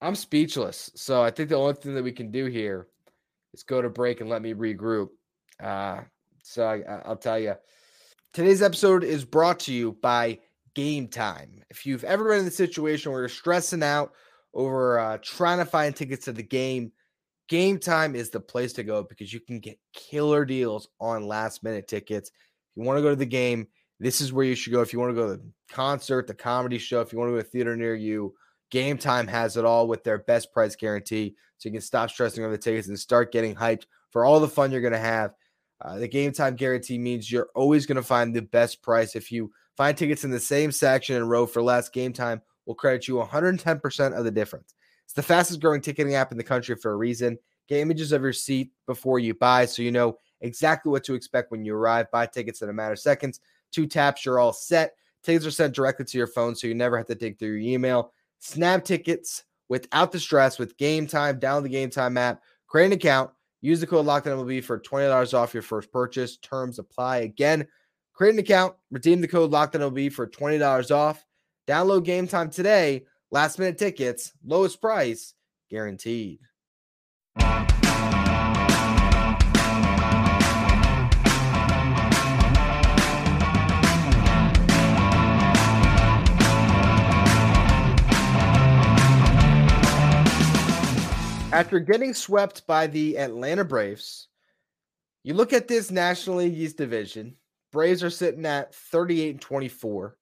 I'm 0.01 0.15
speechless. 0.15 0.91
So 0.95 1.21
I 1.21 1.31
think 1.31 1.50
the 1.50 1.55
only 1.55 1.73
thing 1.73 1.95
that 1.95 2.03
we 2.03 2.13
can 2.13 2.31
do 2.31 2.45
here 2.45 2.88
is 3.53 3.63
go 3.63 3.81
to 3.81 3.89
break 3.89 4.21
and 4.21 4.29
let 4.29 4.41
me 4.41 4.53
regroup. 4.53 5.09
Uh, 5.63 6.01
so 6.44 6.68
I, 6.68 7.07
will 7.07 7.15
tell 7.15 7.39
you. 7.39 7.56
Today's 8.33 8.62
episode 8.62 9.04
is 9.04 9.25
brought 9.25 9.60
to 9.62 9.74
you 9.74 9.98
by 10.01 10.39
Game 10.75 11.07
Time. 11.07 11.63
If 11.69 11.86
you've 11.86 12.04
ever 12.04 12.30
been 12.30 12.39
in 12.39 12.45
the 12.45 12.51
situation 12.51 13.12
where 13.12 13.21
you're 13.21 13.30
stressing 13.30 13.83
out 13.83 14.13
over 14.54 15.00
uh, 15.00 15.18
trying 15.21 15.60
to 15.60 15.65
find 15.65 15.95
tickets 15.95 16.25
to 16.25 16.33
the 16.33 16.44
game, 16.44 16.92
Game 17.48 17.77
Time 17.77 18.15
is 18.15 18.30
the 18.30 18.39
place 18.39 18.74
to 18.74 18.83
go 18.83 19.04
because 19.04 19.31
you 19.31 19.39
can 19.39 19.60
get 19.60 19.80
killer 19.94 20.45
deals 20.45 20.88
on 21.00 21.27
last 21.27 21.63
minute 21.63 21.88
tickets. 21.88 22.30
If 22.30 22.77
you 22.77 22.83
want 22.83 22.98
to 22.98 23.04
go 23.04 23.10
to 23.10 23.15
the 23.15 23.25
game, 23.25 23.67
this 24.00 24.20
is 24.20 24.34
where 24.34 24.46
you 24.46 24.55
should 24.55 24.74
go. 24.74 24.82
If 24.82 24.91
you 24.91 25.00
want 25.00 25.12
to 25.12 25.15
go 25.15 25.27
to 25.27 25.38
the 25.38 25.43
concert, 25.72 26.27
the 26.27 26.34
comedy 26.34 26.77
show, 26.77 27.01
if 27.01 27.13
you 27.13 27.20
want 27.20 27.29
to 27.29 27.34
go 27.34 27.41
to 27.41 27.48
a 27.48 27.50
theater 27.50 27.75
near 27.75 27.96
you, 27.96 28.34
Game 28.72 28.98
Time 28.98 29.27
has 29.27 29.55
it 29.55 29.65
all 29.65 29.88
with 29.88 30.03
their 30.03 30.17
best 30.17 30.51
price 30.51 30.75
guarantee. 30.75 31.36
So 31.58 31.70
you 31.70 31.74
can 31.74 31.82
stop 31.82 32.10
stressing 32.10 32.43
over 32.43 32.51
the 32.51 32.62
tickets 32.62 32.88
and 32.88 33.00
start 33.00 33.32
getting 33.32 33.55
hyped 33.55 33.84
for 34.10 34.25
all 34.25 34.39
the 34.39 34.48
fun 34.48 34.72
you're 34.72 34.82
going 34.82 34.93
to 34.93 35.00
have. 35.00 35.34
Uh, 35.84 36.00
the 36.00 36.08
game 36.08 36.32
time 36.32 36.56
guarantee 36.56 36.98
means 36.98 37.30
you're 37.30 37.50
always 37.56 37.86
going 37.86 37.98
to 37.98 38.04
find 38.04 38.34
the 38.34 38.42
best 38.42 38.82
price. 38.82 39.16
If 39.16 39.32
you 39.32 39.52
find 39.75 39.98
tickets 39.98 40.24
in 40.24 40.32
the 40.32 40.40
same 40.40 40.72
section 40.72 41.18
and 41.18 41.30
row 41.30 41.46
for 41.46 41.62
less, 41.62 41.90
game 41.90 42.13
time 42.13 42.42
will 42.66 42.75
credit 42.75 43.08
you 43.08 43.16
110% 43.16 44.18
of 44.18 44.24
the 44.24 44.32
difference. 44.32 44.75
It's 45.04 45.13
the 45.13 45.22
fastest 45.22 45.60
growing 45.60 45.82
ticketing 45.82 46.16
app 46.16 46.32
in 46.32 46.38
the 46.38 46.44
country 46.44 46.75
for 46.75 46.94
a 46.94 46.96
reason. 46.96 47.38
Get 47.68 47.82
images 47.82 48.13
of 48.13 48.22
your 48.22 48.34
seat 48.34 48.72
before 48.86 49.20
you 49.20 49.34
buy 49.34 49.66
so 49.66 49.82
you 49.82 49.92
know 49.92 50.18
exactly 50.42 50.90
what 50.90 51.04
to 51.04 51.16
expect 51.16 51.52
when 51.52 51.66
you 51.66 51.75
arrive. 51.75 52.10
Buy 52.12 52.28
tickets 52.28 52.62
in 52.62 52.70
a 52.70 52.74
matter 52.74 52.94
of 52.94 53.00
seconds. 53.00 53.42
Two 53.72 53.86
taps, 53.86 54.25
you're 54.25 54.40
all 54.40 54.54
set. 54.54 54.94
Tickets 55.22 55.46
are 55.46 55.52
sent 55.52 55.75
directly 55.75 56.06
to 56.06 56.18
your 56.18 56.28
phone 56.28 56.56
so 56.56 56.68
you 56.68 56.75
never 56.75 56.98
have 56.98 57.08
to 57.08 57.16
dig 57.16 57.38
through 57.38 57.50
your 57.50 57.74
email. 57.74 58.13
Snap 58.40 58.84
tickets 58.84 59.44
without 59.70 60.12
the 60.12 60.20
stress 60.20 60.60
with 60.60 60.78
Game 60.78 61.08
Time. 61.08 61.40
Download 61.40 61.63
the 61.63 61.70
Game 61.70 61.90
Time 61.90 62.18
app, 62.18 62.42
create 62.68 62.88
an 62.88 62.94
account 62.94 63.32
Use 63.63 63.79
the 63.79 63.88
code 63.88 64.05
LOCKEDON 64.05 64.62
for 64.62 64.77
$20 64.77 65.34
off 65.34 65.53
your 65.53 65.63
first 65.63 65.89
purchase. 65.89 66.36
Terms 66.36 66.79
apply. 66.79 67.20
Again, 67.20 67.65
create 68.13 68.34
an 68.34 68.39
account, 68.39 68.75
redeem 68.91 69.22
the 69.22 69.27
code 69.27 69.51
LOCKEDON 69.51 70.12
for 70.12 70.27
$20 70.27 70.93
off. 70.93 71.25
Download 71.65 72.03
game 72.03 72.27
time 72.27 72.50
today. 72.50 73.05
Last 73.32 73.58
minute 73.58 73.77
tickets, 73.77 74.34
lowest 74.46 74.82
price 74.82 75.34
guaranteed. 75.72 76.39
After 91.53 91.79
getting 91.79 92.15
swept 92.15 92.65
by 92.65 92.88
the 92.88 93.15
Atlanta 93.19 93.63
Braves, 93.63 94.27
you 95.24 95.36
look 95.36 95.53
at 95.53 95.67
this 95.67 95.91
National 95.91 96.38
League 96.38 96.57
East 96.57 96.77
division. 96.77 97.36
Braves 97.72 98.03
are 98.03 98.10
sitting 98.10 98.43
at 98.48 98.74
38 98.74 99.29
and 99.29 99.39
24. 99.39 100.17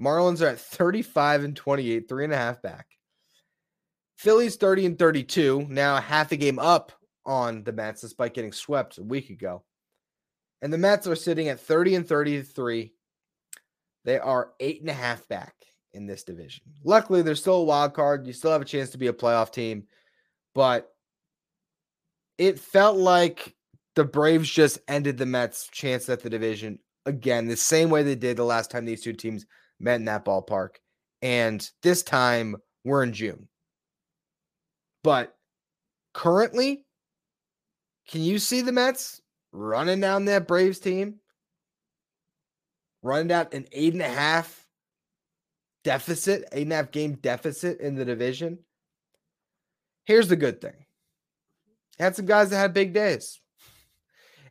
Marlins 0.00 0.40
are 0.40 0.48
at 0.48 0.58
35 0.58 1.44
and 1.44 1.54
28, 1.54 2.08
three 2.08 2.24
and 2.24 2.32
a 2.32 2.38
half 2.38 2.62
back. 2.62 2.86
Phillies 4.16 4.56
30 4.56 4.86
and 4.86 4.98
32, 4.98 5.66
now 5.68 6.00
half 6.00 6.32
a 6.32 6.36
game 6.36 6.58
up 6.58 6.92
on 7.26 7.62
the 7.62 7.72
Mets 7.72 8.00
despite 8.00 8.32
getting 8.32 8.50
swept 8.50 8.96
a 8.96 9.02
week 9.02 9.28
ago. 9.28 9.62
And 10.62 10.72
the 10.72 10.78
Mets 10.78 11.06
are 11.06 11.14
sitting 11.14 11.48
at 11.50 11.60
30 11.60 11.96
and 11.96 12.08
33. 12.08 12.94
They 14.06 14.18
are 14.18 14.52
eight 14.60 14.80
and 14.80 14.88
a 14.88 14.94
half 14.94 15.28
back 15.28 15.56
in 15.92 16.06
this 16.06 16.24
division. 16.24 16.64
Luckily, 16.84 17.20
there's 17.20 17.40
still 17.40 17.56
a 17.56 17.64
wild 17.64 17.92
card. 17.92 18.26
You 18.26 18.32
still 18.32 18.52
have 18.52 18.62
a 18.62 18.64
chance 18.64 18.88
to 18.90 18.98
be 18.98 19.08
a 19.08 19.12
playoff 19.12 19.52
team, 19.52 19.84
but 20.54 20.90
it 22.38 22.58
felt 22.58 22.96
like 22.96 23.54
the 23.96 24.04
Braves 24.04 24.48
just 24.48 24.78
ended 24.88 25.18
the 25.18 25.26
Mets' 25.26 25.68
chance 25.70 26.08
at 26.08 26.20
the 26.20 26.30
division 26.30 26.78
again, 27.06 27.46
the 27.46 27.56
same 27.56 27.90
way 27.90 28.02
they 28.02 28.14
did 28.14 28.36
the 28.36 28.44
last 28.44 28.70
time 28.70 28.84
these 28.84 29.02
two 29.02 29.12
teams 29.12 29.46
met 29.78 29.96
in 29.96 30.04
that 30.06 30.24
ballpark. 30.24 30.76
And 31.22 31.68
this 31.82 32.02
time 32.02 32.56
we're 32.84 33.02
in 33.02 33.12
June. 33.12 33.48
But 35.02 35.34
currently, 36.14 36.84
can 38.08 38.22
you 38.22 38.38
see 38.38 38.60
the 38.60 38.72
Mets 38.72 39.20
running 39.52 40.00
down 40.00 40.26
that 40.26 40.48
Braves 40.48 40.78
team? 40.78 41.16
Running 43.02 43.28
down 43.28 43.48
an 43.52 43.66
eight 43.72 43.94
and 43.94 44.02
a 44.02 44.08
half 44.08 44.66
deficit, 45.84 46.44
eight 46.52 46.62
and 46.62 46.72
a 46.72 46.76
half 46.76 46.90
game 46.90 47.14
deficit 47.14 47.80
in 47.80 47.94
the 47.94 48.04
division. 48.04 48.58
Here's 50.04 50.28
the 50.28 50.36
good 50.36 50.60
thing. 50.60 50.86
Had 51.98 52.16
some 52.16 52.26
guys 52.26 52.50
that 52.50 52.56
had 52.56 52.74
big 52.74 52.92
days. 52.92 53.40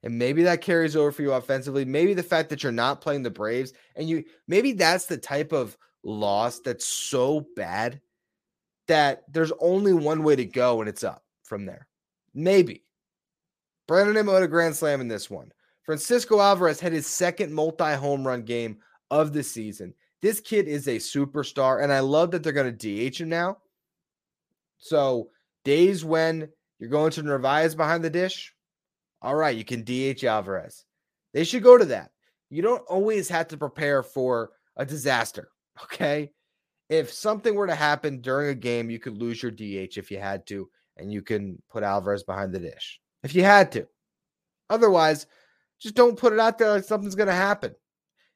And 0.04 0.18
maybe 0.18 0.44
that 0.44 0.62
carries 0.62 0.96
over 0.96 1.12
for 1.12 1.24
you 1.24 1.34
offensively. 1.34 1.84
Maybe 1.84 2.14
the 2.14 2.24
fact 2.24 2.50
that 2.50 2.64
you're 2.64 2.72
not 2.72 3.02
playing 3.02 3.24
the 3.24 3.30
Braves 3.30 3.74
and 3.96 4.08
you 4.08 4.24
maybe 4.48 4.72
that's 4.72 5.08
the 5.08 5.18
type 5.18 5.52
of 5.52 5.78
loss 6.04 6.60
that's 6.60 6.86
so 6.86 7.46
bad 7.56 8.00
that 8.88 9.24
there's 9.32 9.52
only 9.60 9.94
one 9.94 10.24
way 10.24 10.36
to 10.36 10.46
go 10.46 10.80
and 10.80 10.90
it's 10.90 11.04
up 11.04 11.24
from 11.44 11.66
there. 11.66 11.88
Maybe. 12.34 12.86
Brandon 13.88 14.14
Nimmo 14.14 14.34
had 14.34 14.44
a 14.44 14.48
grand 14.48 14.76
slam 14.76 15.02
in 15.02 15.08
this 15.08 15.30
one. 15.30 15.52
Francisco 15.84 16.40
Alvarez 16.40 16.80
had 16.80 16.94
his 16.94 17.08
second 17.08 17.52
multi 17.52 17.94
home 17.96 18.26
run 18.26 18.44
game 18.44 18.78
of 19.10 19.34
the 19.34 19.44
season. 19.44 19.94
This 20.22 20.40
kid 20.40 20.68
is 20.68 20.88
a 20.88 20.98
superstar, 20.98 21.82
and 21.82 21.92
I 21.92 22.02
love 22.02 22.32
that 22.32 22.44
they're 22.44 22.54
going 22.54 22.78
to 22.78 23.10
DH 23.10 23.20
him 23.20 23.30
now. 23.30 23.58
So, 24.78 25.30
days 25.64 26.04
when 26.04 26.50
you're 26.80 26.90
going 26.90 27.12
to 27.12 27.24
Narvaez 27.24 27.76
behind 27.76 28.04
the 28.04 28.10
dish, 28.10 28.54
all 29.22 29.36
right, 29.36 29.58
you 29.58 29.66
can 29.66 29.84
DH 29.84 30.24
Alvarez. 30.24 30.86
They 31.34 31.44
should 31.44 31.64
go 31.64 31.78
to 31.78 31.86
that. 31.86 32.12
You 32.50 32.62
don't 32.62 32.84
always 32.88 33.30
have 33.30 33.50
to 33.50 33.58
prepare 33.58 34.02
for 34.02 34.52
a 34.76 34.86
disaster, 34.86 35.50
okay? 35.84 36.32
If 36.90 37.14
something 37.14 37.54
were 37.54 37.68
to 37.68 37.76
happen 37.76 38.22
during 38.22 38.50
a 38.50 38.56
game, 38.56 38.90
you 38.90 38.98
could 38.98 39.18
lose 39.18 39.44
your 39.44 39.52
DH 39.52 39.98
if 39.98 40.10
you 40.10 40.20
had 40.20 40.48
to, 40.48 40.70
and 40.98 41.12
you 41.12 41.22
can 41.22 41.62
put 41.70 41.84
Alvarez 41.84 42.24
behind 42.24 42.54
the 42.54 42.60
dish 42.60 43.00
if 43.24 43.36
you 43.36 43.44
had 43.44 43.72
to. 43.74 43.88
Otherwise, 44.70 45.28
just 45.80 45.96
don't 45.96 46.18
put 46.18 46.34
it 46.34 46.40
out 46.40 46.58
there 46.58 46.72
like 46.72 46.84
something's 46.84 47.16
going 47.16 47.28
to 47.28 47.34
happen. 47.34 47.76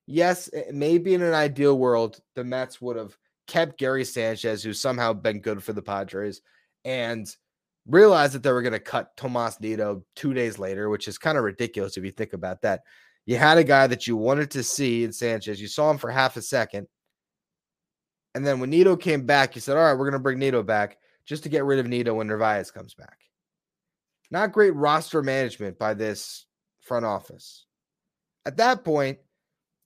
Yes, 0.05 0.49
maybe 0.71 1.13
in 1.13 1.21
an 1.21 1.33
ideal 1.33 1.77
world, 1.77 2.19
the 2.35 2.43
Mets 2.43 2.81
would 2.81 2.97
have 2.97 3.17
kept 3.47 3.77
Gary 3.77 4.05
Sanchez, 4.05 4.63
who's 4.63 4.79
somehow 4.79 5.13
been 5.13 5.39
good 5.39 5.63
for 5.63 5.73
the 5.73 5.81
Padres, 5.81 6.41
and 6.85 7.27
realized 7.87 8.33
that 8.33 8.43
they 8.43 8.51
were 8.51 8.61
going 8.61 8.73
to 8.73 8.79
cut 8.79 9.15
Tomas 9.17 9.59
Nido 9.59 10.03
two 10.15 10.33
days 10.33 10.57
later, 10.57 10.89
which 10.89 11.07
is 11.07 11.17
kind 11.17 11.37
of 11.37 11.43
ridiculous 11.43 11.97
if 11.97 12.05
you 12.05 12.11
think 12.11 12.33
about 12.33 12.61
that. 12.61 12.81
You 13.25 13.37
had 13.37 13.57
a 13.57 13.63
guy 13.63 13.87
that 13.87 14.07
you 14.07 14.17
wanted 14.17 14.51
to 14.51 14.63
see 14.63 15.03
in 15.03 15.13
Sanchez. 15.13 15.61
You 15.61 15.67
saw 15.67 15.89
him 15.89 15.97
for 15.97 16.11
half 16.11 16.35
a 16.37 16.41
second. 16.41 16.87
And 18.35 18.45
then 18.45 18.59
when 18.59 18.69
Nido 18.69 18.95
came 18.95 19.25
back, 19.25 19.55
you 19.55 19.61
said, 19.61 19.77
All 19.77 19.83
right, 19.83 19.93
we're 19.93 20.09
going 20.09 20.13
to 20.13 20.19
bring 20.19 20.39
Nido 20.39 20.63
back 20.63 20.97
just 21.25 21.43
to 21.43 21.49
get 21.49 21.65
rid 21.65 21.79
of 21.79 21.87
Nido 21.87 22.15
when 22.15 22.27
Narvaez 22.27 22.71
comes 22.71 22.93
back. 22.93 23.17
Not 24.31 24.51
great 24.51 24.75
roster 24.75 25.21
management 25.21 25.77
by 25.77 25.93
this 25.93 26.45
front 26.81 27.05
office. 27.05 27.65
At 28.45 28.57
that 28.57 28.83
point, 28.83 29.19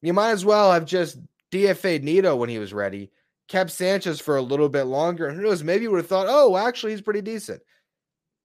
you 0.02 0.14
might 0.14 0.32
as 0.32 0.46
well 0.46 0.72
have 0.72 0.86
just 0.86 1.20
DFA'd 1.52 2.04
Nido 2.04 2.36
when 2.36 2.50
he 2.50 2.60
was 2.60 2.74
ready, 2.74 3.12
kept 3.48 3.72
Sanchez 3.72 4.20
for 4.20 4.38
a 4.38 4.42
little 4.42 4.70
bit 4.70 4.84
longer. 4.84 5.28
And 5.28 5.38
who 5.38 5.44
knows, 5.44 5.64
maybe 5.64 5.84
you 5.84 5.92
would 5.92 5.98
have 5.98 6.08
thought, 6.08 6.28
oh, 6.30 6.58
actually, 6.58 6.92
he's 6.92 7.02
pretty 7.02 7.22
decent. 7.22 7.62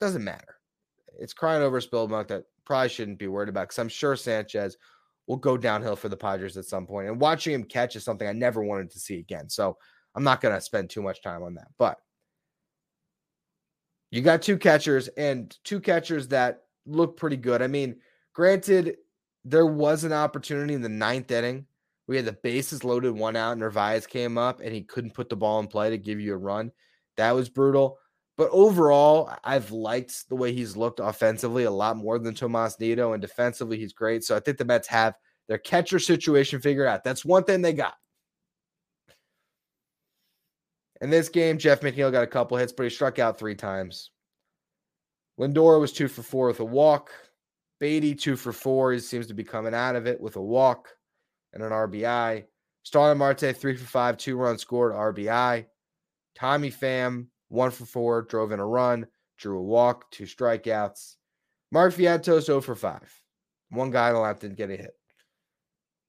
Doesn't 0.00 0.24
matter. 0.24 0.56
It's 1.18 1.32
crying 1.32 1.62
over 1.62 1.80
spilled 1.80 2.10
milk 2.10 2.28
that 2.28 2.44
probably 2.64 2.88
shouldn't 2.88 3.18
be 3.18 3.28
worried 3.28 3.48
about 3.48 3.68
because 3.68 3.78
I'm 3.78 3.88
sure 3.88 4.16
Sanchez 4.16 4.76
will 5.26 5.36
go 5.36 5.56
downhill 5.56 5.96
for 5.96 6.08
the 6.08 6.16
Padres 6.16 6.56
at 6.56 6.64
some 6.64 6.86
point. 6.86 7.08
And 7.08 7.20
watching 7.20 7.54
him 7.54 7.64
catch 7.64 7.96
is 7.96 8.04
something 8.04 8.26
I 8.26 8.32
never 8.32 8.62
wanted 8.62 8.90
to 8.90 8.98
see 8.98 9.18
again. 9.18 9.48
So 9.48 9.76
I'm 10.14 10.24
not 10.24 10.40
going 10.40 10.54
to 10.54 10.60
spend 10.60 10.90
too 10.90 11.02
much 11.02 11.22
time 11.22 11.42
on 11.42 11.54
that. 11.54 11.68
But 11.78 11.98
you 14.10 14.20
got 14.20 14.42
two 14.42 14.58
catchers 14.58 15.08
and 15.08 15.56
two 15.64 15.80
catchers 15.80 16.28
that 16.28 16.62
look 16.86 17.16
pretty 17.16 17.36
good. 17.36 17.62
I 17.62 17.66
mean, 17.66 17.96
granted, 18.34 18.96
there 19.44 19.66
was 19.66 20.04
an 20.04 20.12
opportunity 20.12 20.74
in 20.74 20.82
the 20.82 20.88
ninth 20.88 21.30
inning. 21.30 21.66
We 22.12 22.18
had 22.18 22.26
the 22.26 22.32
bases 22.42 22.84
loaded, 22.84 23.12
one 23.12 23.36
out. 23.36 23.56
Narvaez 23.56 24.06
came 24.06 24.36
up 24.36 24.60
and 24.60 24.70
he 24.70 24.82
couldn't 24.82 25.14
put 25.14 25.30
the 25.30 25.36
ball 25.36 25.60
in 25.60 25.66
play 25.66 25.88
to 25.88 25.96
give 25.96 26.20
you 26.20 26.34
a 26.34 26.36
run. 26.36 26.70
That 27.16 27.34
was 27.34 27.48
brutal. 27.48 27.96
But 28.36 28.50
overall, 28.52 29.32
I've 29.44 29.70
liked 29.70 30.28
the 30.28 30.36
way 30.36 30.52
he's 30.52 30.76
looked 30.76 31.00
offensively 31.00 31.64
a 31.64 31.70
lot 31.70 31.96
more 31.96 32.18
than 32.18 32.34
Tomas 32.34 32.78
Nido, 32.78 33.14
and 33.14 33.22
defensively, 33.22 33.78
he's 33.78 33.94
great. 33.94 34.24
So 34.24 34.36
I 34.36 34.40
think 34.40 34.58
the 34.58 34.66
Mets 34.66 34.86
have 34.88 35.14
their 35.48 35.56
catcher 35.56 35.98
situation 35.98 36.60
figured 36.60 36.86
out. 36.86 37.02
That's 37.02 37.24
one 37.24 37.44
thing 37.44 37.62
they 37.62 37.72
got. 37.72 37.94
In 41.00 41.08
this 41.08 41.30
game, 41.30 41.56
Jeff 41.56 41.80
McNeil 41.80 42.12
got 42.12 42.24
a 42.24 42.26
couple 42.26 42.58
hits, 42.58 42.74
but 42.74 42.82
he 42.82 42.90
struck 42.90 43.18
out 43.20 43.38
three 43.38 43.54
times. 43.54 44.10
Lindor 45.40 45.80
was 45.80 45.94
two 45.94 46.08
for 46.08 46.22
four 46.22 46.48
with 46.48 46.60
a 46.60 46.64
walk. 46.64 47.10
Baty, 47.80 48.14
two 48.14 48.36
for 48.36 48.52
four. 48.52 48.92
He 48.92 48.98
seems 48.98 49.28
to 49.28 49.34
be 49.34 49.44
coming 49.44 49.72
out 49.72 49.96
of 49.96 50.06
it 50.06 50.20
with 50.20 50.36
a 50.36 50.42
walk 50.42 50.90
and 51.52 51.62
an 51.62 51.70
RBI. 51.70 52.44
Starling 52.82 53.18
Marte, 53.18 53.56
three 53.56 53.76
for 53.76 53.84
five, 53.84 54.16
two 54.16 54.36
runs 54.36 54.62
scored, 54.62 54.92
RBI. 54.92 55.66
Tommy 56.34 56.70
Pham, 56.70 57.26
one 57.48 57.70
for 57.70 57.84
four, 57.84 58.22
drove 58.22 58.52
in 58.52 58.60
a 58.60 58.66
run, 58.66 59.06
drew 59.38 59.58
a 59.58 59.62
walk, 59.62 60.10
two 60.10 60.24
strikeouts. 60.24 61.16
Mark 61.70 61.94
Vientos 61.94 62.42
0 62.42 62.60
for 62.60 62.74
5. 62.74 63.22
One 63.70 63.90
guy 63.90 64.08
on 64.08 64.14
the 64.14 64.20
lap 64.20 64.40
didn't 64.40 64.58
get 64.58 64.70
a 64.70 64.76
hit. 64.76 64.94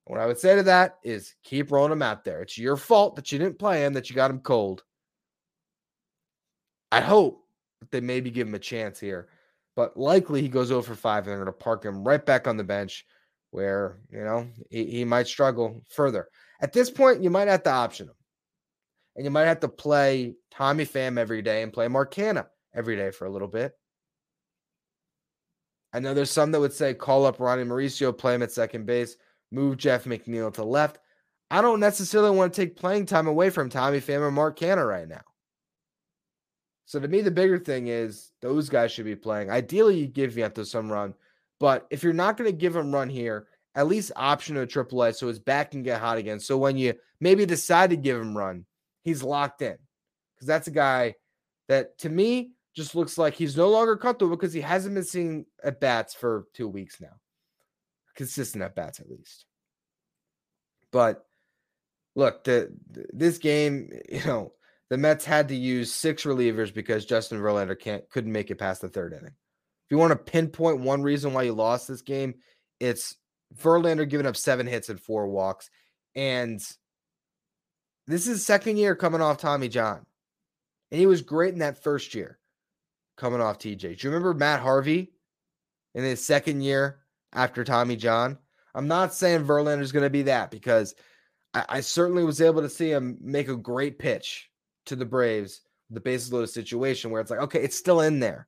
What 0.05 0.19
I 0.19 0.25
would 0.25 0.37
say 0.37 0.57
to 0.57 0.63
that 0.63 0.97
is 1.03 1.33
keep 1.43 1.71
rolling 1.71 1.93
him 1.93 2.01
out 2.01 2.25
there. 2.25 2.41
It's 2.41 2.57
your 2.57 2.75
fault 2.75 3.15
that 3.15 3.31
you 3.31 3.39
didn't 3.39 3.59
play 3.59 3.85
him, 3.85 3.93
that 3.93 4.09
you 4.09 4.15
got 4.15 4.29
him 4.29 4.41
cold. 4.41 4.83
I 6.91 6.99
hope 6.99 7.45
that 7.79 7.91
they 7.91 8.01
maybe 8.01 8.29
give 8.29 8.47
him 8.47 8.55
a 8.55 8.59
chance 8.59 8.99
here, 8.99 9.29
but 9.77 9.95
likely 9.95 10.41
he 10.41 10.49
goes 10.49 10.71
oh 10.71 10.77
over 10.77 10.95
5 10.95 11.23
and 11.23 11.27
they're 11.27 11.37
going 11.37 11.45
to 11.45 11.53
park 11.53 11.85
him 11.85 12.03
right 12.03 12.23
back 12.23 12.47
on 12.47 12.57
the 12.57 12.63
bench 12.65 13.05
where, 13.53 13.99
you 14.09 14.23
know, 14.23 14.47
he, 14.71 14.85
he 14.85 15.05
might 15.05 15.27
struggle 15.27 15.83
further. 15.89 16.27
At 16.59 16.73
this 16.73 16.89
point, 16.89 17.21
you 17.21 17.29
might 17.29 17.47
have 17.47 17.63
to 17.63 17.71
option 17.71 18.07
him 18.07 18.15
and 19.15 19.25
you 19.25 19.31
might 19.31 19.45
have 19.45 19.59
to 19.59 19.67
play 19.67 20.33
Tommy 20.51 20.85
Pham 20.85 21.19
every 21.19 21.41
day 21.41 21.61
and 21.61 21.71
play 21.71 21.87
Mark 21.87 22.13
Canha 22.13 22.47
every 22.73 22.95
day 22.95 23.11
for 23.11 23.25
a 23.25 23.29
little 23.29 23.47
bit. 23.47 23.73
I 25.93 25.99
know 25.99 26.15
there's 26.15 26.31
some 26.31 26.51
that 26.51 26.59
would 26.59 26.73
say 26.73 26.95
call 26.95 27.27
up 27.27 27.39
Ronnie 27.39 27.63
Mauricio, 27.63 28.17
play 28.17 28.33
him 28.33 28.41
at 28.41 28.51
second 28.51 28.87
base, 28.87 29.15
move 29.51 29.77
Jeff 29.77 30.05
McNeil 30.05 30.51
to 30.55 30.63
left. 30.63 30.97
I 31.51 31.61
don't 31.61 31.79
necessarily 31.79 32.35
want 32.35 32.53
to 32.53 32.61
take 32.61 32.75
playing 32.75 33.05
time 33.05 33.27
away 33.27 33.51
from 33.51 33.69
Tommy 33.69 33.99
Pham 33.99 34.21
or 34.21 34.31
Mark 34.31 34.57
Canha 34.57 34.87
right 34.87 35.07
now. 35.07 35.21
So 36.85 36.99
to 36.99 37.07
me, 37.07 37.21
the 37.21 37.29
bigger 37.29 37.59
thing 37.59 37.87
is 37.87 38.31
those 38.41 38.69
guys 38.69 38.91
should 38.91 39.05
be 39.05 39.15
playing. 39.15 39.51
Ideally, 39.51 39.99
you 39.99 40.07
give 40.07 40.33
Vientos 40.33 40.67
some 40.67 40.91
run, 40.91 41.13
but 41.63 41.87
if 41.89 42.03
you're 42.03 42.11
not 42.11 42.35
going 42.35 42.51
to 42.51 42.57
give 42.57 42.75
him 42.75 42.93
run 42.93 43.07
here, 43.07 43.47
at 43.73 43.87
least 43.87 44.11
option 44.17 44.57
a 44.57 44.67
triple 44.67 45.01
A 45.01 45.13
so 45.13 45.29
his 45.29 45.39
back 45.39 45.71
can 45.71 45.81
get 45.81 46.01
hot 46.01 46.17
again. 46.17 46.41
So 46.41 46.57
when 46.57 46.75
you 46.75 46.93
maybe 47.21 47.45
decide 47.45 47.91
to 47.91 47.95
give 47.95 48.19
him 48.19 48.37
run, 48.37 48.65
he's 49.03 49.23
locked 49.23 49.61
in 49.61 49.77
because 50.35 50.45
that's 50.45 50.67
a 50.67 50.71
guy 50.71 51.15
that 51.69 51.97
to 51.99 52.09
me 52.09 52.51
just 52.75 52.95
looks 52.95 53.17
like 53.17 53.33
he's 53.33 53.55
no 53.55 53.69
longer 53.69 53.95
comfortable 53.95 54.35
because 54.35 54.51
he 54.51 54.59
hasn't 54.59 54.93
been 54.93 55.05
seeing 55.05 55.45
at 55.63 55.79
bats 55.79 56.13
for 56.13 56.47
two 56.53 56.67
weeks 56.67 56.99
now, 56.99 57.15
consistent 58.13 58.61
at 58.61 58.75
bats 58.75 58.99
at 58.99 59.09
least. 59.09 59.45
But 60.91 61.25
look, 62.13 62.43
the, 62.43 62.75
this 63.13 63.37
game, 63.37 63.89
you 64.11 64.25
know, 64.25 64.51
the 64.89 64.97
Mets 64.97 65.23
had 65.23 65.47
to 65.47 65.55
use 65.55 65.93
six 65.93 66.23
relievers 66.23 66.73
because 66.73 67.05
Justin 67.05 67.39
Verlander 67.39 67.79
can't 67.79 68.03
couldn't 68.09 68.33
make 68.33 68.51
it 68.51 68.57
past 68.57 68.81
the 68.81 68.89
third 68.89 69.13
inning. 69.13 69.35
If 69.85 69.91
you 69.91 69.97
want 69.97 70.11
to 70.11 70.31
pinpoint 70.31 70.79
one 70.79 71.03
reason 71.03 71.33
why 71.33 71.43
you 71.43 71.53
lost 71.53 71.87
this 71.87 72.01
game, 72.01 72.35
it's 72.79 73.15
Verlander 73.61 74.09
giving 74.09 74.25
up 74.25 74.35
seven 74.35 74.65
hits 74.65 74.89
and 74.89 74.99
four 74.99 75.27
walks, 75.27 75.69
and 76.15 76.61
this 78.07 78.27
is 78.27 78.45
second 78.45 78.77
year 78.77 78.95
coming 78.95 79.21
off 79.21 79.37
Tommy 79.37 79.69
John. 79.69 80.05
And 80.91 80.99
he 80.99 81.05
was 81.05 81.21
great 81.21 81.53
in 81.53 81.59
that 81.59 81.81
first 81.81 82.13
year 82.13 82.37
coming 83.17 83.41
off 83.41 83.59
TJ. 83.59 83.79
Do 83.79 83.87
you 83.87 84.09
remember 84.09 84.33
Matt 84.33 84.59
Harvey 84.59 85.13
in 85.95 86.03
his 86.03 86.23
second 86.23 86.61
year 86.61 86.99
after 87.33 87.63
Tommy 87.63 87.95
John? 87.95 88.37
I'm 88.75 88.87
not 88.87 89.13
saying 89.13 89.45
Verlander's 89.45 89.91
going 89.91 90.03
to 90.03 90.09
be 90.09 90.23
that 90.23 90.51
because 90.51 90.95
I, 91.53 91.65
I, 91.69 91.79
certainly 91.81 92.23
was 92.23 92.41
able 92.41 92.61
to 92.61 92.69
see 92.69 92.91
him 92.91 93.17
make 93.21 93.47
a 93.47 93.55
great 93.55 93.99
pitch 93.99 94.49
to 94.87 94.95
the 94.95 95.05
Braves, 95.05 95.61
the 95.89 95.99
bases 95.99 96.33
loaded 96.33 96.49
situation 96.49 97.11
where 97.11 97.21
it's 97.21 97.31
like, 97.31 97.41
okay, 97.41 97.61
it's 97.61 97.77
still 97.77 98.01
in 98.01 98.19
there. 98.19 98.47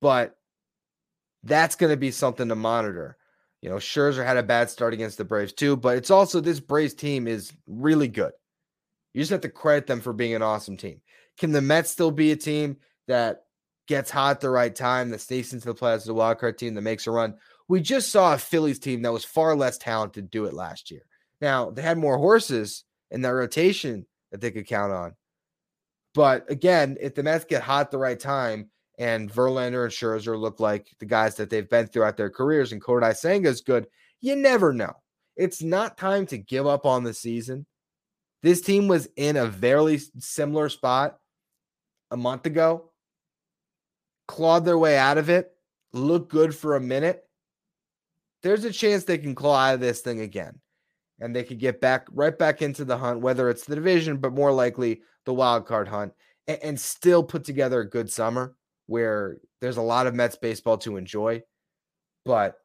But 0.00 0.36
that's 1.42 1.76
going 1.76 1.90
to 1.90 1.96
be 1.96 2.10
something 2.10 2.48
to 2.48 2.54
monitor. 2.54 3.16
You 3.60 3.68
know, 3.68 3.76
Scherzer 3.76 4.24
had 4.24 4.36
a 4.36 4.42
bad 4.42 4.70
start 4.70 4.94
against 4.94 5.18
the 5.18 5.24
Braves 5.24 5.52
too, 5.52 5.76
but 5.76 5.96
it's 5.96 6.10
also 6.10 6.40
this 6.40 6.60
Braves 6.60 6.94
team 6.94 7.28
is 7.28 7.52
really 7.66 8.08
good. 8.08 8.32
You 9.12 9.20
just 9.20 9.30
have 9.30 9.42
to 9.42 9.48
credit 9.48 9.86
them 9.86 10.00
for 10.00 10.12
being 10.12 10.34
an 10.34 10.42
awesome 10.42 10.76
team. 10.76 11.00
Can 11.38 11.52
the 11.52 11.60
Mets 11.60 11.90
still 11.90 12.10
be 12.10 12.32
a 12.32 12.36
team 12.36 12.78
that 13.08 13.44
gets 13.86 14.10
hot 14.10 14.36
at 14.36 14.40
the 14.40 14.50
right 14.50 14.74
time, 14.74 15.10
that 15.10 15.20
sneaks 15.20 15.52
into 15.52 15.66
the 15.66 15.74
playoffs 15.74 15.96
as 15.96 16.08
a 16.08 16.14
wild 16.14 16.38
card 16.38 16.58
team 16.58 16.74
that 16.74 16.82
makes 16.82 17.06
a 17.06 17.10
run? 17.10 17.34
We 17.68 17.80
just 17.80 18.10
saw 18.10 18.34
a 18.34 18.38
Phillies 18.38 18.78
team 18.78 19.02
that 19.02 19.12
was 19.12 19.24
far 19.24 19.54
less 19.54 19.78
talented 19.78 20.30
do 20.30 20.46
it 20.46 20.54
last 20.54 20.90
year. 20.90 21.02
Now, 21.40 21.70
they 21.70 21.82
had 21.82 21.98
more 21.98 22.18
horses 22.18 22.84
in 23.10 23.22
their 23.22 23.36
rotation 23.36 24.06
that 24.30 24.40
they 24.40 24.50
could 24.50 24.66
count 24.66 24.92
on. 24.92 25.14
But 26.14 26.50
again, 26.50 26.96
if 27.00 27.14
the 27.14 27.22
Mets 27.22 27.44
get 27.44 27.62
hot 27.62 27.86
at 27.86 27.90
the 27.90 27.98
right 27.98 28.18
time 28.18 28.70
and 29.00 29.32
Verlander 29.32 29.84
and 29.84 29.92
Scherzer 29.92 30.38
look 30.38 30.60
like 30.60 30.94
the 30.98 31.06
guys 31.06 31.34
that 31.36 31.48
they've 31.48 31.68
been 31.68 31.86
throughout 31.86 32.18
their 32.18 32.28
careers 32.28 32.70
and 32.70 32.82
Kodai 32.82 33.16
Senga 33.16 33.48
is 33.48 33.62
good, 33.62 33.86
you 34.20 34.36
never 34.36 34.74
know. 34.74 34.92
It's 35.36 35.62
not 35.62 35.96
time 35.96 36.26
to 36.26 36.36
give 36.36 36.66
up 36.66 36.84
on 36.84 37.02
the 37.02 37.14
season. 37.14 37.64
This 38.42 38.60
team 38.60 38.88
was 38.88 39.08
in 39.16 39.38
a 39.38 39.46
very 39.46 39.98
similar 40.18 40.68
spot 40.68 41.16
a 42.10 42.16
month 42.16 42.44
ago, 42.44 42.90
clawed 44.28 44.66
their 44.66 44.78
way 44.78 44.98
out 44.98 45.16
of 45.16 45.30
it, 45.30 45.50
looked 45.94 46.30
good 46.30 46.54
for 46.54 46.76
a 46.76 46.80
minute. 46.80 47.24
There's 48.42 48.64
a 48.64 48.72
chance 48.72 49.04
they 49.04 49.18
can 49.18 49.34
claw 49.34 49.56
out 49.56 49.74
of 49.74 49.80
this 49.80 50.00
thing 50.02 50.20
again 50.20 50.60
and 51.20 51.34
they 51.34 51.44
could 51.44 51.58
get 51.58 51.80
back 51.80 52.06
right 52.12 52.36
back 52.38 52.60
into 52.60 52.84
the 52.84 52.98
hunt, 52.98 53.20
whether 53.20 53.48
it's 53.48 53.64
the 53.64 53.76
division, 53.76 54.18
but 54.18 54.34
more 54.34 54.52
likely 54.52 55.00
the 55.24 55.32
wild 55.32 55.64
card 55.66 55.88
hunt, 55.88 56.12
and, 56.46 56.58
and 56.62 56.80
still 56.80 57.22
put 57.22 57.44
together 57.44 57.80
a 57.80 57.88
good 57.88 58.12
summer 58.12 58.56
where 58.90 59.38
there's 59.60 59.76
a 59.76 59.82
lot 59.82 60.06
of 60.06 60.14
Mets 60.14 60.36
baseball 60.36 60.76
to 60.78 60.96
enjoy. 60.96 61.42
But 62.24 62.56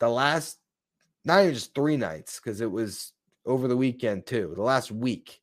the 0.00 0.08
last, 0.08 0.58
not 1.24 1.42
even 1.42 1.54
just 1.54 1.74
three 1.74 1.96
nights, 1.96 2.40
because 2.40 2.60
it 2.60 2.70
was 2.70 3.12
over 3.44 3.68
the 3.68 3.76
weekend 3.76 4.26
too, 4.26 4.52
the 4.56 4.62
last 4.62 4.90
week, 4.90 5.40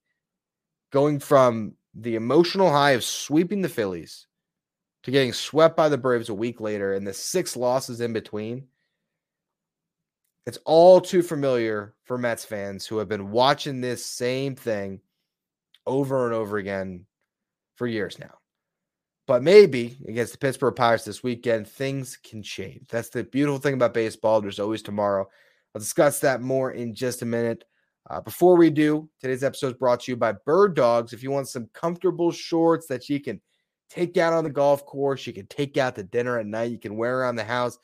going 0.92 1.20
from 1.20 1.74
the 1.94 2.16
emotional 2.16 2.72
high 2.72 2.92
of 2.92 3.04
sweeping 3.04 3.62
the 3.62 3.70
Phillies 3.70 4.26
to 5.04 5.12
getting 5.12 5.34
swept 5.34 5.78
by 5.78 5.90
the 5.90 5.98
Braves 5.98 6.30
a 6.30 6.34
week 6.34 6.60
later 6.60 6.94
and 6.94 7.06
the 7.06 7.14
six 7.14 7.56
losses 7.56 8.02
in 8.02 8.14
between 8.14 8.66
it's 10.50 10.58
all 10.66 11.00
too 11.00 11.22
familiar 11.22 11.94
for 12.06 12.18
Mets 12.18 12.44
fans 12.44 12.88
who 12.88 12.98
have 12.98 13.08
been 13.08 13.30
watching 13.30 13.82
this 13.82 14.04
same 14.04 14.56
thing 14.56 15.00
over 15.86 16.26
and 16.26 16.34
over 16.34 16.58
again 16.58 17.06
for 17.76 17.86
years 17.86 18.18
now. 18.18 18.39
But 19.30 19.44
maybe 19.44 20.00
against 20.08 20.32
the 20.32 20.40
Pittsburgh 20.40 20.76
Pirates 20.76 21.06
this 21.06 21.22
weekend, 21.22 21.68
things 21.68 22.18
can 22.18 22.42
change. 22.42 22.88
That's 22.90 23.10
the 23.10 23.24
beautiful 23.24 23.60
thing 23.60 23.76
about 23.76 23.94
baseball. 23.94 24.42
There's 24.42 24.60
always 24.60 24.82
tomorrow. 24.82 25.30
I'll 25.76 25.80
discuss 25.80 26.20
that 26.22 26.42
more 26.42 26.72
in 26.72 26.96
just 26.96 27.22
a 27.22 27.28
minute. 27.28 27.64
Uh, 28.10 28.22
before 28.22 28.58
we 28.58 28.72
do, 28.72 29.08
today's 29.22 29.44
episode 29.44 29.68
is 29.68 29.74
brought 29.78 30.00
to 30.00 30.12
you 30.12 30.16
by 30.16 30.32
Bird 30.32 30.76
Dogs. 30.76 31.14
If 31.14 31.22
you 31.22 31.30
want 31.30 31.48
some 31.48 31.70
comfortable 31.76 32.32
shorts 32.32 32.88
that 32.88 33.08
you 33.08 33.20
can 33.20 33.40
take 33.88 34.18
out 34.18 34.34
on 34.34 34.44
the 34.44 34.50
golf 34.50 34.84
course, 34.88 35.28
you 35.28 35.34
can 35.34 35.46
take 35.46 35.78
out 35.78 35.96
to 35.98 36.04
dinner 36.04 36.40
at 36.40 36.48
night, 36.48 36.72
you 36.72 36.80
can 36.80 36.98
wear 36.98 37.20
around 37.20 37.36
the 37.36 37.44
house 37.44 37.78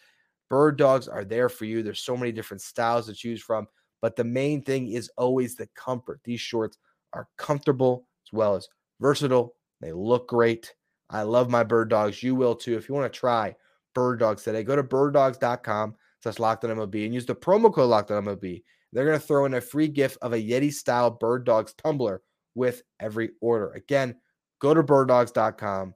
Bird 0.49 0.77
dogs 0.77 1.07
are 1.07 1.25
there 1.25 1.49
for 1.49 1.65
you. 1.65 1.81
There's 1.81 2.01
so 2.01 2.15
many 2.15 2.31
different 2.31 2.61
styles 2.61 3.07
to 3.07 3.13
choose 3.13 3.41
from, 3.41 3.67
but 4.01 4.15
the 4.15 4.23
main 4.23 4.61
thing 4.61 4.89
is 4.89 5.09
always 5.17 5.55
the 5.55 5.67
comfort. 5.75 6.21
These 6.23 6.41
shorts 6.41 6.77
are 7.13 7.27
comfortable 7.37 8.07
as 8.27 8.33
well 8.33 8.55
as 8.55 8.67
versatile. 8.99 9.55
They 9.81 9.91
look 9.91 10.27
great. 10.27 10.73
I 11.09 11.24
love 11.24 11.50
my 11.50 11.63
bird 11.63 11.89
dogs. 11.89 12.21
You 12.24 12.35
will 12.35 12.55
too. 12.55 12.77
If 12.77 12.89
you 12.89 12.95
want 12.95 13.12
to 13.12 13.19
try 13.19 13.55
bird 13.93 14.19
dogs 14.19 14.43
today, 14.43 14.63
go 14.63 14.75
to 14.75 14.83
birddogs.com 14.83 15.95
slash 16.21 16.39
locked 16.39 16.65
on 16.65 16.71
MLB 16.71 17.05
and 17.05 17.13
use 17.13 17.25
the 17.25 17.35
promo 17.35 17.74
code 17.74 17.89
locked 17.89 18.12
on 18.12 18.25
MLB. 18.25 18.63
They're 18.91 19.05
going 19.05 19.19
to 19.19 19.25
throw 19.25 19.45
in 19.45 19.53
a 19.53 19.62
free 19.62 19.88
gift 19.88 20.17
of 20.21 20.33
a 20.33 20.38
Yeti 20.38 20.74
style 20.74 21.11
bird 21.11 21.46
dogs 21.46 21.74
tumbler 21.74 22.22
with 22.55 22.81
every 23.00 23.31
order. 23.41 23.72
Again, 23.74 24.15
go 24.59 24.74
to 24.74 24.83
birddogs.com 24.83 25.94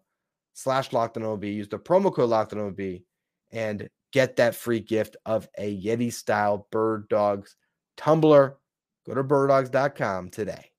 slash 0.54 0.92
locked 0.94 1.18
on 1.18 1.24
MLB. 1.24 1.54
Use 1.54 1.70
the 1.70 1.80
promo 1.80 2.14
code 2.14 2.30
locked 2.30 2.54
on 2.54 2.60
MLB 2.60 3.04
and 3.52 3.90
get 4.12 4.36
that 4.36 4.56
free 4.56 4.80
gift 4.80 5.16
of 5.26 5.48
a 5.58 5.82
Yeti 5.82 6.12
style 6.12 6.68
Bird 6.72 7.08
Dogs 7.10 7.56
tumbler. 7.98 8.58
Go 9.06 9.16
to 9.16 9.24
birddogs.com 9.24 10.30
today. 10.30 10.72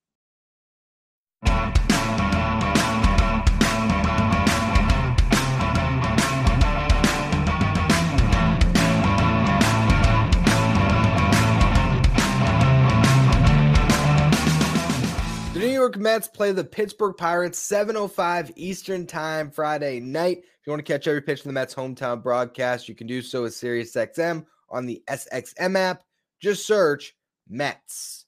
York 15.80 15.96
Mets 15.96 16.28
play 16.28 16.52
the 16.52 16.62
Pittsburgh 16.62 17.16
Pirates 17.16 17.58
7:05 17.58 18.52
Eastern 18.54 19.06
Time 19.06 19.50
Friday 19.50 19.98
night. 19.98 20.38
If 20.38 20.66
you 20.66 20.72
want 20.72 20.84
to 20.84 20.92
catch 20.92 21.06
every 21.08 21.22
pitch 21.22 21.40
from 21.40 21.48
the 21.48 21.54
Mets 21.54 21.74
hometown 21.74 22.22
broadcast, 22.22 22.86
you 22.86 22.94
can 22.94 23.06
do 23.06 23.22
so 23.22 23.44
with 23.44 23.54
SiriusXM 23.54 24.44
on 24.68 24.84
the 24.84 25.02
SXM 25.08 25.76
app. 25.76 26.02
Just 26.38 26.66
search 26.66 27.16
Mets. 27.48 28.26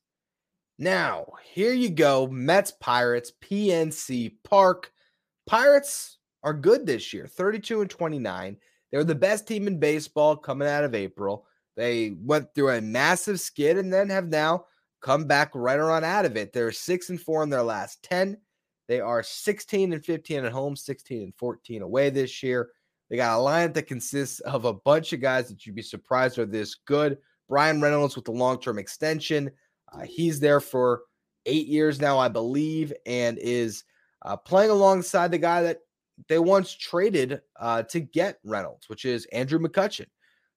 Now, 0.78 1.26
here 1.44 1.74
you 1.74 1.90
go, 1.90 2.26
Mets 2.26 2.70
Pirates 2.80 3.32
PNC 3.42 4.36
Park. 4.44 4.90
Pirates 5.46 6.16
are 6.42 6.54
good 6.54 6.86
this 6.86 7.12
year, 7.12 7.26
32 7.26 7.82
and 7.82 7.90
29. 7.90 8.56
They're 8.90 9.04
the 9.04 9.14
best 9.14 9.46
team 9.46 9.66
in 9.66 9.78
baseball 9.78 10.36
coming 10.36 10.68
out 10.68 10.84
of 10.84 10.94
April. 10.94 11.46
They 11.76 12.16
went 12.18 12.54
through 12.54 12.70
a 12.70 12.80
massive 12.80 13.40
skid 13.40 13.76
and 13.76 13.92
then 13.92 14.08
have 14.08 14.28
now 14.28 14.64
come 15.02 15.24
back 15.24 15.50
right 15.54 15.78
around 15.78 16.04
out 16.04 16.24
of 16.24 16.36
it. 16.36 16.52
They're 16.52 16.72
six 16.72 17.10
and 17.10 17.20
four 17.20 17.42
in 17.42 17.50
their 17.50 17.62
last 17.62 18.02
10. 18.04 18.38
They 18.88 19.00
are 19.00 19.22
16 19.22 19.92
and 19.92 20.04
15 20.04 20.44
at 20.44 20.52
home, 20.52 20.76
16 20.76 21.22
and 21.22 21.34
14 21.36 21.82
away 21.82 22.10
this 22.10 22.42
year. 22.42 22.70
They 23.10 23.16
got 23.16 23.38
a 23.38 23.42
lineup 23.42 23.74
that 23.74 23.86
consists 23.86 24.40
of 24.40 24.64
a 24.64 24.72
bunch 24.72 25.12
of 25.12 25.20
guys 25.20 25.48
that 25.48 25.66
you'd 25.66 25.74
be 25.74 25.82
surprised 25.82 26.38
are 26.38 26.46
this 26.46 26.74
good. 26.74 27.18
Bryan 27.48 27.80
Reynolds 27.80 28.16
with 28.16 28.24
the 28.24 28.32
long 28.32 28.60
term 28.60 28.78
extension. 28.78 29.50
Uh, 29.92 30.00
he's 30.00 30.40
there 30.40 30.60
for 30.60 31.02
eight 31.44 31.66
years 31.66 32.00
now, 32.00 32.18
I 32.18 32.28
believe, 32.28 32.92
and 33.04 33.38
is 33.38 33.84
uh, 34.24 34.36
playing 34.36 34.70
alongside 34.70 35.30
the 35.30 35.38
guy 35.38 35.62
that 35.62 35.80
they 36.28 36.38
once 36.38 36.72
traded 36.72 37.42
uh, 37.60 37.82
to 37.84 38.00
get 38.00 38.38
Reynolds, 38.44 38.88
which 38.88 39.04
is 39.04 39.26
Andrew 39.26 39.58
McCutchen. 39.58 40.06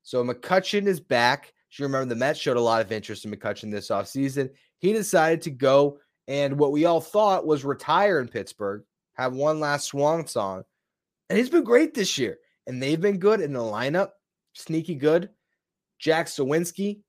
So 0.04 0.24
McCutchen 0.24 0.88
is 0.88 1.00
back. 1.00 1.54
You 1.80 1.86
remember, 1.86 2.14
the 2.14 2.20
Mets 2.20 2.40
showed 2.40 2.58
a 2.58 2.62
lot 2.62 2.82
of 2.82 2.92
interest 2.92 3.26
in 3.26 3.32
McCutchen 3.32 3.72
this 3.72 3.90
offseason. 3.90 4.50
He 4.80 4.94
decided 4.94 5.42
to 5.44 5.52
go 5.52 6.00
and 6.28 6.58
what 6.58 6.72
we 6.72 6.86
all 6.86 7.02
thought 7.02 7.46
was 7.46 7.64
retire 7.64 8.20
in 8.20 8.28
Pittsburgh, 8.28 8.84
have 9.14 9.34
one 9.34 9.60
last 9.60 9.88
swan 9.88 10.26
song. 10.28 10.64
And 11.30 11.38
he's 11.38 11.50
been 11.50 11.64
great 11.64 11.94
this 11.94 12.18
year. 12.18 12.40
And 12.68 12.82
they've 12.82 13.00
been 13.00 13.20
good 13.20 13.42
in 13.42 13.54
the 13.54 13.60
lineup, 13.60 14.12
sneaky 14.54 14.96
good. 14.96 15.30
Jack 16.00 16.28
Suwinski, 16.28 17.02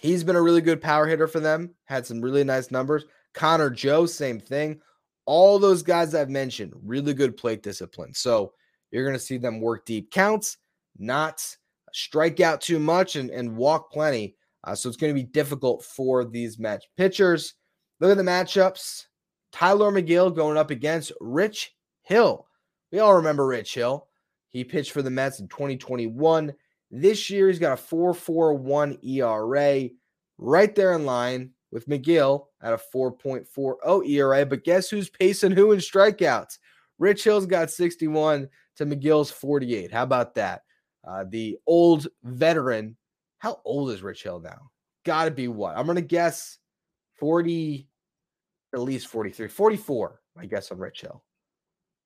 he's 0.00 0.24
been 0.24 0.36
a 0.36 0.42
really 0.42 0.60
good 0.60 0.80
power 0.80 1.06
hitter 1.06 1.26
for 1.26 1.40
them, 1.40 1.74
had 1.84 2.06
some 2.06 2.20
really 2.20 2.44
nice 2.44 2.70
numbers. 2.70 3.04
Connor 3.34 3.70
Joe, 3.70 4.06
same 4.06 4.40
thing. 4.40 4.80
All 5.26 5.58
those 5.58 5.82
guys 5.82 6.14
I've 6.14 6.30
mentioned, 6.30 6.72
really 6.84 7.14
good 7.14 7.36
plate 7.36 7.62
discipline. 7.62 8.14
So 8.14 8.52
you're 8.90 9.04
going 9.04 9.16
to 9.16 9.24
see 9.24 9.36
them 9.36 9.60
work 9.60 9.84
deep 9.84 10.10
counts, 10.10 10.58
not 10.96 11.44
strike 11.92 12.40
out 12.40 12.60
too 12.60 12.78
much 12.78 13.16
and, 13.16 13.30
and 13.30 13.56
walk 13.56 13.92
plenty. 13.92 14.36
Uh, 14.64 14.74
so 14.74 14.88
it's 14.88 14.96
going 14.96 15.14
to 15.14 15.20
be 15.20 15.26
difficult 15.26 15.84
for 15.84 16.24
these 16.24 16.58
Mets 16.58 16.86
pitchers. 16.96 17.54
Look 18.00 18.10
at 18.10 18.16
the 18.16 18.22
matchups. 18.22 19.06
Tylor 19.52 19.92
Megill 19.92 20.34
going 20.34 20.56
up 20.56 20.70
against 20.70 21.12
Rich 21.20 21.74
Hill. 22.02 22.46
We 22.90 22.98
all 22.98 23.14
remember 23.14 23.46
Rich 23.46 23.74
Hill. 23.74 24.08
He 24.48 24.64
pitched 24.64 24.92
for 24.92 25.02
the 25.02 25.10
Mets 25.10 25.40
in 25.40 25.48
2021. 25.48 26.52
This 26.90 27.30
year, 27.30 27.48
he's 27.48 27.58
got 27.58 27.78
a 27.78 27.82
4.41 27.82 28.98
ERA, 29.04 29.88
right 30.38 30.74
there 30.74 30.92
in 30.92 31.06
line 31.06 31.50
with 31.70 31.88
Megill 31.88 32.46
at 32.62 32.74
a 32.74 32.80
4.40 32.94 34.08
ERA. 34.08 34.46
But 34.46 34.64
guess 34.64 34.90
who's 34.90 35.08
pacing 35.08 35.52
who 35.52 35.72
in 35.72 35.78
strikeouts? 35.78 36.58
Rich 36.98 37.24
Hill's 37.24 37.46
got 37.46 37.70
61 37.70 38.48
to 38.76 38.86
Megill's 38.86 39.30
48. 39.30 39.90
How 39.90 40.02
about 40.02 40.34
that? 40.34 40.62
Uh, 41.06 41.24
the 41.28 41.58
old 41.66 42.08
veteran. 42.22 42.96
How 43.38 43.60
old 43.64 43.90
is 43.90 44.02
Rich 44.02 44.22
Hill 44.22 44.40
now? 44.40 44.70
Got 45.04 45.24
to 45.24 45.30
be 45.30 45.48
what? 45.48 45.76
I'm 45.76 45.86
going 45.86 45.96
to 45.96 46.02
guess 46.02 46.58
40, 47.18 47.88
at 48.72 48.80
least 48.80 49.08
43, 49.08 49.48
44, 49.48 50.20
I 50.38 50.46
guess, 50.46 50.70
on 50.70 50.78
Rich 50.78 51.00
Hill. 51.00 51.22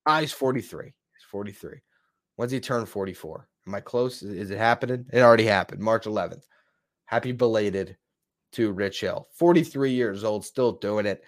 Ah, 0.06 0.20
he's 0.20 0.32
43. 0.32 0.86
He's 0.86 0.94
43. 1.30 1.78
When's 2.36 2.52
he 2.52 2.60
turn 2.60 2.86
44? 2.86 3.48
Am 3.66 3.74
I 3.74 3.80
close? 3.80 4.22
Is 4.22 4.50
it 4.50 4.58
happening? 4.58 5.04
It 5.12 5.20
already 5.20 5.44
happened, 5.44 5.80
March 5.80 6.04
11th. 6.04 6.44
Happy 7.06 7.32
belated 7.32 7.96
to 8.52 8.72
Rich 8.72 9.00
Hill. 9.00 9.28
43 9.32 9.92
years 9.92 10.24
old, 10.24 10.44
still 10.44 10.72
doing 10.72 11.06
it. 11.06 11.22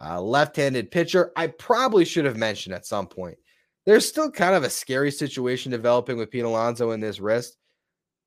Uh, 0.00 0.20
left 0.20 0.56
handed 0.56 0.90
pitcher. 0.90 1.32
I 1.36 1.48
probably 1.48 2.04
should 2.04 2.24
have 2.24 2.36
mentioned 2.36 2.74
at 2.74 2.86
some 2.86 3.06
point. 3.06 3.36
There's 3.84 4.08
still 4.08 4.30
kind 4.30 4.54
of 4.54 4.62
a 4.62 4.70
scary 4.70 5.10
situation 5.10 5.72
developing 5.72 6.16
with 6.16 6.30
Pete 6.30 6.44
Alonso 6.44 6.92
in 6.92 7.00
this 7.00 7.20
wrist. 7.20 7.56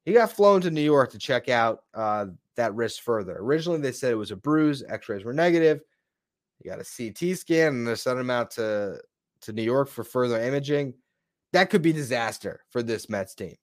he 0.03 0.13
got 0.13 0.31
flown 0.31 0.61
to 0.61 0.71
New 0.71 0.81
York 0.81 1.11
to 1.11 1.17
check 1.17 1.49
out 1.49 1.83
uh, 1.93 2.27
that 2.55 2.75
wrist 2.75 3.01
further. 3.01 3.37
Originally, 3.37 3.79
they 3.79 3.91
said 3.91 4.11
it 4.11 4.15
was 4.15 4.31
a 4.31 4.35
bruise. 4.35 4.83
X-rays 4.87 5.23
were 5.23 5.33
negative. 5.33 5.81
You 6.61 6.71
got 6.71 6.79
a 6.79 6.85
CT 6.85 7.37
scan, 7.37 7.73
and 7.73 7.87
they 7.87 7.95
sent 7.95 8.19
him 8.19 8.29
out 8.29 8.51
to 8.51 8.99
to 9.41 9.53
New 9.53 9.63
York 9.63 9.89
for 9.89 10.03
further 10.03 10.41
imaging. 10.41 10.93
That 11.53 11.69
could 11.69 11.81
be 11.81 11.93
disaster 11.93 12.61
for 12.69 12.81
this 12.81 13.09
Mets 13.09 13.35
team. 13.35 13.55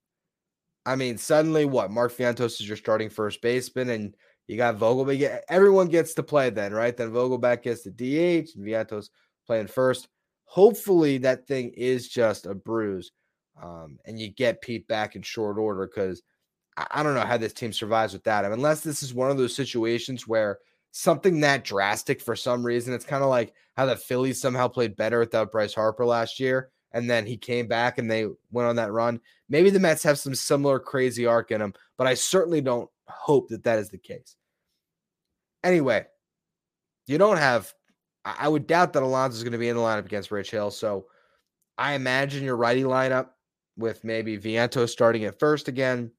I 0.86 0.96
mean, 0.96 1.18
suddenly 1.18 1.64
what? 1.64 1.90
Mark 1.90 2.12
Vientos 2.16 2.60
is 2.60 2.68
your 2.68 2.76
starting 2.76 3.10
first 3.10 3.40
baseman, 3.42 3.90
and 3.90 4.14
you 4.46 4.56
got 4.56 4.78
Vogelbach. 4.78 5.40
Everyone 5.48 5.88
gets 5.88 6.14
to 6.14 6.22
play 6.22 6.50
then, 6.50 6.72
right? 6.72 6.96
Then 6.96 7.10
Vogelbach 7.10 7.62
gets 7.62 7.82
the 7.82 7.90
DH, 7.90 8.56
and 8.56 8.66
Vientos 8.66 9.08
playing 9.46 9.68
first. 9.68 10.08
Hopefully, 10.52 11.18
that 11.18 11.46
thing 11.46 11.70
is 11.70 12.08
just 12.08 12.46
a 12.46 12.54
bruise, 12.54 13.12
um, 13.62 13.98
and 14.04 14.20
you 14.20 14.28
get 14.28 14.60
Pete 14.60 14.86
back 14.86 15.16
in 15.16 15.22
short 15.22 15.56
order 15.56 15.86
because 15.86 16.22
I, 16.76 16.86
I 16.90 17.02
don't 17.02 17.14
know 17.14 17.22
how 17.22 17.38
this 17.38 17.54
team 17.54 17.72
survives 17.72 18.12
with 18.12 18.24
that. 18.24 18.44
I 18.44 18.48
mean, 18.48 18.58
unless 18.58 18.82
this 18.82 19.02
is 19.02 19.14
one 19.14 19.30
of 19.30 19.38
those 19.38 19.56
situations 19.56 20.28
where 20.28 20.58
something 20.90 21.40
that 21.40 21.64
drastic 21.64 22.20
for 22.20 22.36
some 22.36 22.64
reason, 22.64 22.92
it's 22.92 23.06
kind 23.06 23.22
of 23.22 23.30
like 23.30 23.54
how 23.76 23.86
the 23.86 23.96
Phillies 23.96 24.40
somehow 24.40 24.68
played 24.68 24.94
better 24.96 25.18
without 25.18 25.52
Bryce 25.52 25.74
Harper 25.74 26.04
last 26.04 26.38
year 26.38 26.70
and 26.92 27.08
then 27.08 27.26
he 27.26 27.36
came 27.36 27.66
back 27.66 27.98
and 27.98 28.10
they 28.10 28.26
went 28.50 28.68
on 28.68 28.76
that 28.76 28.92
run. 28.92 29.20
Maybe 29.48 29.70
the 29.70 29.80
Mets 29.80 30.02
have 30.02 30.18
some 30.18 30.34
similar 30.34 30.78
crazy 30.78 31.26
arc 31.26 31.50
in 31.50 31.60
them, 31.60 31.74
but 31.96 32.06
I 32.06 32.14
certainly 32.14 32.60
don't 32.60 32.88
hope 33.08 33.48
that 33.48 33.64
that 33.64 33.78
is 33.78 33.88
the 33.90 33.98
case. 33.98 34.36
Anyway, 35.64 36.06
you 37.06 37.18
don't 37.18 37.38
have. 37.38 37.72
I 38.24 38.48
would 38.48 38.66
doubt 38.66 38.92
that 38.92 39.02
Alonso 39.02 39.36
is 39.36 39.42
going 39.42 39.52
to 39.52 39.58
be 39.58 39.68
in 39.68 39.76
the 39.76 39.82
lineup 39.82 40.04
against 40.04 40.30
Rich 40.30 40.50
Hill. 40.50 40.70
So 40.70 41.06
I 41.76 41.94
imagine 41.94 42.44
your 42.44 42.56
righty 42.56 42.84
lineup 42.84 43.30
with 43.76 44.04
maybe 44.04 44.38
Vientos 44.38 44.90
starting 44.90 45.24
at 45.24 45.38
first 45.38 45.68
again. 45.68 46.12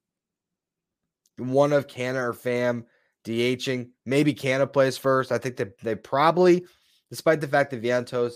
One 1.38 1.72
of 1.74 1.88
Canha 1.88 2.16
or 2.16 2.34
Pham 2.34 2.86
DHing. 3.26 3.90
Maybe 4.06 4.34
Canha 4.34 4.72
plays 4.72 4.98
first. 4.98 5.32
I 5.32 5.38
think 5.38 5.56
that 5.58 5.80
they 5.80 5.96
probably, 5.96 6.66
despite 7.10 7.40
the 7.42 7.48
fact 7.48 7.72
that 7.72 7.82
Vientos 7.82 8.34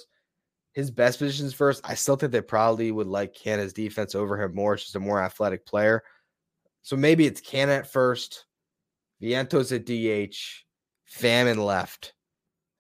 his 0.77 0.91
best 0.91 1.17
positions 1.17 1.55
first. 1.55 1.81
I 1.83 1.95
still 1.95 2.17
think 2.17 2.31
they 2.31 2.39
probably 2.39 2.91
would 2.91 3.07
like 3.07 3.33
Canha's 3.33 3.73
defense 3.73 4.13
over 4.13 4.39
him 4.39 4.53
more. 4.53 4.75
It's 4.75 4.83
just 4.83 4.95
a 4.95 4.99
more 4.99 5.19
athletic 5.19 5.65
player. 5.65 6.03
So 6.83 6.95
maybe 6.95 7.25
it's 7.25 7.41
Canha 7.41 7.79
at 7.79 7.91
first, 7.91 8.45
Vientos 9.19 9.75
at 9.75 9.87
DH, 9.87 10.37
Pham 11.11 11.51
in 11.51 11.57
left, 11.57 12.13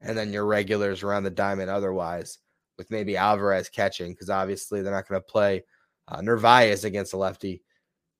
and 0.01 0.17
then 0.17 0.33
your 0.33 0.45
regulars 0.45 1.03
around 1.03 1.23
the 1.23 1.29
diamond 1.29 1.69
otherwise, 1.69 2.39
with 2.77 2.91
maybe 2.91 3.17
Alvarez 3.17 3.69
catching, 3.69 4.11
because 4.11 4.29
obviously 4.29 4.81
they're 4.81 4.93
not 4.93 5.07
going 5.07 5.19
to 5.21 5.25
play 5.25 5.63
uh, 6.07 6.21
Narvaez 6.21 6.83
against 6.83 7.13
a 7.13 7.17
lefty. 7.17 7.63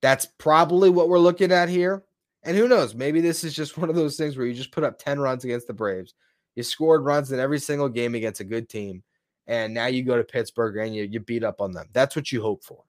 That's 0.01 0.27
probably 0.37 0.89
what 0.89 1.09
we're 1.09 1.19
looking 1.19 1.51
at 1.51 1.69
here. 1.69 2.03
And 2.43 2.55
who 2.55 2.67
knows? 2.67 2.95
Maybe 2.95 3.21
this 3.21 3.43
is 3.43 3.53
just 3.53 3.77
one 3.77 3.89
of 3.89 3.95
those 3.95 4.17
things 4.17 4.37
where 4.37 4.45
you 4.45 4.53
just 4.53 4.71
put 4.71 4.83
up 4.83 4.99
10 4.99 5.19
runs 5.19 5.43
against 5.43 5.67
the 5.67 5.73
Braves. 5.73 6.13
You 6.55 6.63
scored 6.63 7.05
runs 7.05 7.31
in 7.31 7.39
every 7.39 7.59
single 7.59 7.89
game 7.89 8.15
against 8.15 8.41
a 8.41 8.45
good 8.45 8.67
team 8.67 9.03
and 9.47 9.73
now 9.73 9.87
you 9.87 10.03
go 10.03 10.17
to 10.17 10.23
Pittsburgh 10.23 10.77
and 10.77 10.95
you, 10.95 11.03
you 11.03 11.19
beat 11.19 11.43
up 11.43 11.61
on 11.61 11.71
them. 11.71 11.87
That's 11.93 12.15
what 12.15 12.31
you 12.31 12.41
hope 12.41 12.63
for. 12.63 12.83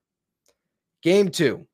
Game 1.01 1.29
two, 1.29 1.65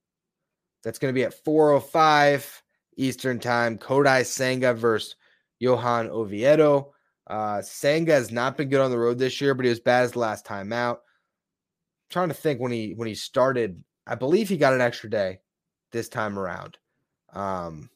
that's 0.84 1.00
going 1.00 1.14
to 1.14 1.18
be 1.20 1.24
at 1.24 1.44
4.05 1.44 2.62
Eastern 2.98 3.40
Time. 3.40 3.78
Kodai 3.78 4.26
Senga 4.26 4.74
versus 4.74 5.16
Johan 5.60 6.10
Oviedo. 6.10 6.94
Uh, 7.28 7.62
Senga 7.62 8.14
has 8.14 8.32
not 8.32 8.58
been 8.58 8.70
good 8.70 8.82
on 8.82 8.92
the 8.92 8.98
road 8.98 9.18
this 9.18 9.42
year, 9.42 9.54
but 9.54 9.66
he 9.66 9.70
was 9.70 9.80
bad 9.80 10.04
as 10.04 10.12
the 10.12 10.20
last 10.20 10.46
time 10.46 10.72
out. 10.72 10.98
I'm 10.98 12.12
trying 12.12 12.28
to 12.28 12.36
think 12.36 12.60
when 12.60 12.72
he 12.72 12.94
when 12.96 13.08
he 13.08 13.16
started, 13.16 13.84
I 14.06 14.16
believe 14.16 14.50
he 14.50 14.58
got 14.58 14.74
an 14.74 14.82
extra 14.82 15.10
day 15.10 15.40
this 15.92 16.08
time 16.08 16.38
around. 16.38 16.78
Um, 17.34 17.90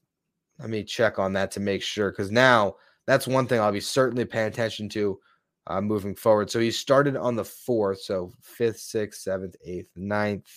let 0.60 0.70
me 0.70 0.84
check 0.84 1.20
on 1.20 1.34
that 1.34 1.52
to 1.52 1.60
make 1.60 1.82
sure 1.82 2.12
because 2.12 2.32
now 2.32 2.76
that's 3.06 3.28
one 3.28 3.48
thing 3.48 3.60
I'll 3.60 3.72
be 3.72 3.80
certainly 3.80 4.26
paying 4.26 4.48
attention 4.48 4.90
to 4.90 5.20
uh, 5.68 5.82
moving 5.82 6.16
forward. 6.16 6.50
So 6.50 6.60
he 6.60 6.72
started 6.72 7.16
on 7.16 7.36
the 7.36 7.46
fourth, 7.46 8.02
so 8.02 8.32
fifth, 8.42 8.80
sixth, 8.80 9.22
seventh, 9.22 9.56
eighth, 9.64 9.90
ninth. 9.96 10.50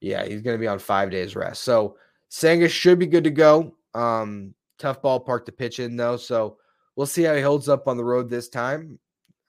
Yeah, 0.00 0.24
he's 0.24 0.42
going 0.42 0.56
to 0.56 0.60
be 0.60 0.66
on 0.66 0.78
five 0.78 1.10
days 1.10 1.36
rest. 1.36 1.62
So 1.62 1.96
Senga 2.28 2.68
should 2.68 2.98
be 2.98 3.06
good 3.06 3.24
to 3.24 3.30
go. 3.30 3.74
Um, 3.94 4.54
tough 4.78 5.02
ballpark 5.02 5.44
to 5.46 5.52
pitch 5.52 5.78
in 5.78 5.96
though, 5.96 6.16
so 6.16 6.56
we'll 7.00 7.06
see 7.06 7.22
how 7.22 7.34
he 7.34 7.40
holds 7.40 7.68
up 7.68 7.88
on 7.88 7.96
the 7.96 8.04
road 8.04 8.28
this 8.28 8.50
time. 8.50 8.98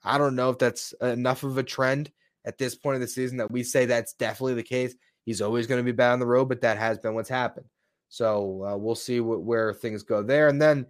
I 0.02 0.16
don't 0.16 0.34
know 0.34 0.48
if 0.48 0.58
that's 0.58 0.92
enough 1.02 1.42
of 1.42 1.58
a 1.58 1.62
trend 1.62 2.10
at 2.46 2.56
this 2.56 2.74
point 2.74 2.94
of 2.94 3.02
the 3.02 3.06
season 3.06 3.36
that 3.36 3.50
we 3.50 3.62
say 3.62 3.84
that's 3.84 4.14
definitely 4.14 4.54
the 4.54 4.62
case. 4.62 4.94
He's 5.26 5.42
always 5.42 5.66
going 5.66 5.78
to 5.78 5.84
be 5.84 5.92
bad 5.92 6.12
on 6.12 6.18
the 6.18 6.26
road, 6.26 6.48
but 6.48 6.62
that 6.62 6.78
has 6.78 6.98
been 6.98 7.14
what's 7.14 7.28
happened. 7.28 7.66
So 8.08 8.64
uh, 8.64 8.76
we'll 8.76 8.94
see 8.94 9.20
where 9.20 9.74
things 9.74 10.02
go 10.02 10.22
there. 10.22 10.48
And 10.48 10.60
then 10.60 10.86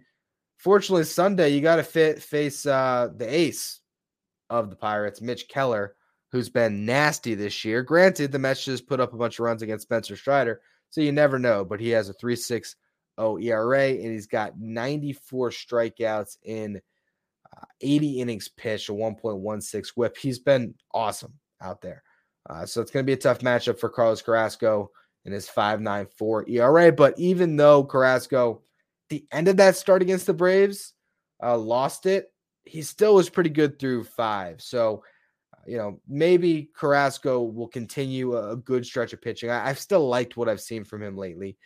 Fortunately, 0.63 1.03
Sunday 1.03 1.49
you 1.49 1.59
got 1.59 1.75
to 1.75 1.83
face 1.83 2.65
uh, 2.65 3.09
the 3.17 3.27
ace 3.27 3.81
of 4.49 4.69
the 4.69 4.77
Pirates, 4.77 5.21
Mitch 5.21 5.49
Keller, 5.49 5.97
who's 6.31 6.47
been 6.47 6.85
nasty 6.85 7.35
this 7.35 7.65
year. 7.65 7.83
Granted, 7.83 8.31
the 8.31 8.39
Mets 8.39 8.63
just 8.63 8.87
put 8.87 9.01
up 9.01 9.13
a 9.13 9.17
bunch 9.17 9.39
of 9.39 9.45
runs 9.45 9.61
against 9.61 9.83
Spencer 9.83 10.15
Strider, 10.15 10.61
so 10.89 11.01
you 11.01 11.11
never 11.11 11.37
know. 11.37 11.65
But 11.65 11.81
he 11.81 11.89
has 11.89 12.07
a 12.07 12.13
3.60 12.13 12.75
ERA 13.19 13.89
and 13.89 14.11
he's 14.11 14.27
got 14.27 14.59
94 14.59 15.49
strikeouts 15.51 16.37
in 16.43 16.81
uh, 17.55 17.65
80 17.81 18.21
innings 18.21 18.49
pitched, 18.49 18.89
a 18.89 18.93
1.16 18.93 19.91
WHIP. 19.95 20.17
He's 20.17 20.39
been 20.39 20.73
awesome 20.93 21.33
out 21.61 21.81
there. 21.81 22.03
Uh, 22.49 22.65
so 22.65 22.81
it's 22.81 22.91
going 22.91 23.05
to 23.05 23.07
be 23.07 23.13
a 23.13 23.17
tough 23.17 23.39
matchup 23.39 23.79
for 23.79 23.89
Carlos 23.89 24.21
Carrasco 24.21 24.91
in 25.25 25.31
his 25.31 25.47
5.94 25.47 26.49
ERA. 26.49 26.91
But 26.91 27.17
even 27.17 27.55
though 27.55 27.83
Carrasco 27.83 28.63
the 29.13 29.25
end 29.31 29.47
of 29.47 29.57
that 29.57 29.75
start 29.75 30.01
against 30.01 30.25
the 30.25 30.33
Braves, 30.33 30.93
uh, 31.41 31.57
lost 31.57 32.05
it. 32.05 32.31
He 32.65 32.81
still 32.81 33.15
was 33.15 33.29
pretty 33.29 33.49
good 33.49 33.77
through 33.77 34.05
five. 34.05 34.61
So, 34.61 35.03
you 35.67 35.77
know, 35.77 35.99
maybe 36.07 36.69
Carrasco 36.75 37.41
will 37.41 37.67
continue 37.67 38.37
a, 38.37 38.55
good 38.55 38.85
stretch 38.85 39.13
of 39.13 39.21
pitching. 39.21 39.49
I, 39.49 39.69
I've 39.69 39.79
still 39.79 40.07
liked 40.07 40.35
what 40.35 40.49
I've 40.49 40.61
seen 40.61 40.83
from 40.83 41.03
him 41.03 41.17
lately. 41.17 41.57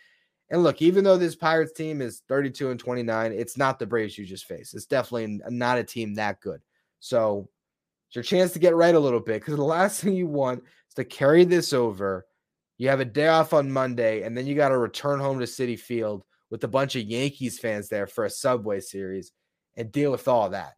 And 0.50 0.62
look, 0.62 0.80
even 0.80 1.04
though 1.04 1.18
this 1.18 1.36
Pirates 1.36 1.72
team 1.72 2.00
is 2.00 2.22
32 2.28 2.70
and 2.70 2.80
29, 2.80 3.32
it's 3.32 3.58
not 3.58 3.78
the 3.78 3.86
Braves 3.86 4.16
you 4.16 4.24
just 4.24 4.46
faced. 4.46 4.74
It's 4.74 4.86
definitely 4.86 5.40
not 5.50 5.78
a 5.78 5.84
team 5.84 6.14
that 6.14 6.40
good. 6.40 6.60
So 7.00 7.48
it's 8.08 8.16
your 8.16 8.22
chance 8.22 8.52
to 8.52 8.58
get 8.58 8.74
right 8.74 8.94
a 8.94 9.00
little 9.00 9.20
bit 9.20 9.40
because 9.40 9.56
the 9.56 9.62
last 9.62 10.00
thing 10.02 10.14
you 10.14 10.26
want 10.26 10.64
is 10.88 10.94
to 10.94 11.04
carry 11.04 11.44
this 11.44 11.72
over. 11.72 12.26
You 12.78 12.88
have 12.88 13.00
a 13.00 13.04
day 13.04 13.26
off 13.26 13.52
on 13.52 13.70
Monday, 13.70 14.22
and 14.22 14.36
then 14.36 14.46
you 14.46 14.54
got 14.54 14.68
to 14.68 14.78
return 14.78 15.18
home 15.18 15.40
to 15.40 15.46
Citi 15.46 15.78
Field 15.78 16.24
with 16.50 16.64
a 16.64 16.68
bunch 16.68 16.96
of 16.96 17.02
Yankees 17.02 17.58
fans 17.58 17.88
there 17.88 18.06
for 18.06 18.24
a 18.24 18.30
Subway 18.30 18.80
series 18.80 19.32
and 19.76 19.92
deal 19.92 20.10
with 20.10 20.28
all 20.28 20.50
that. 20.50 20.74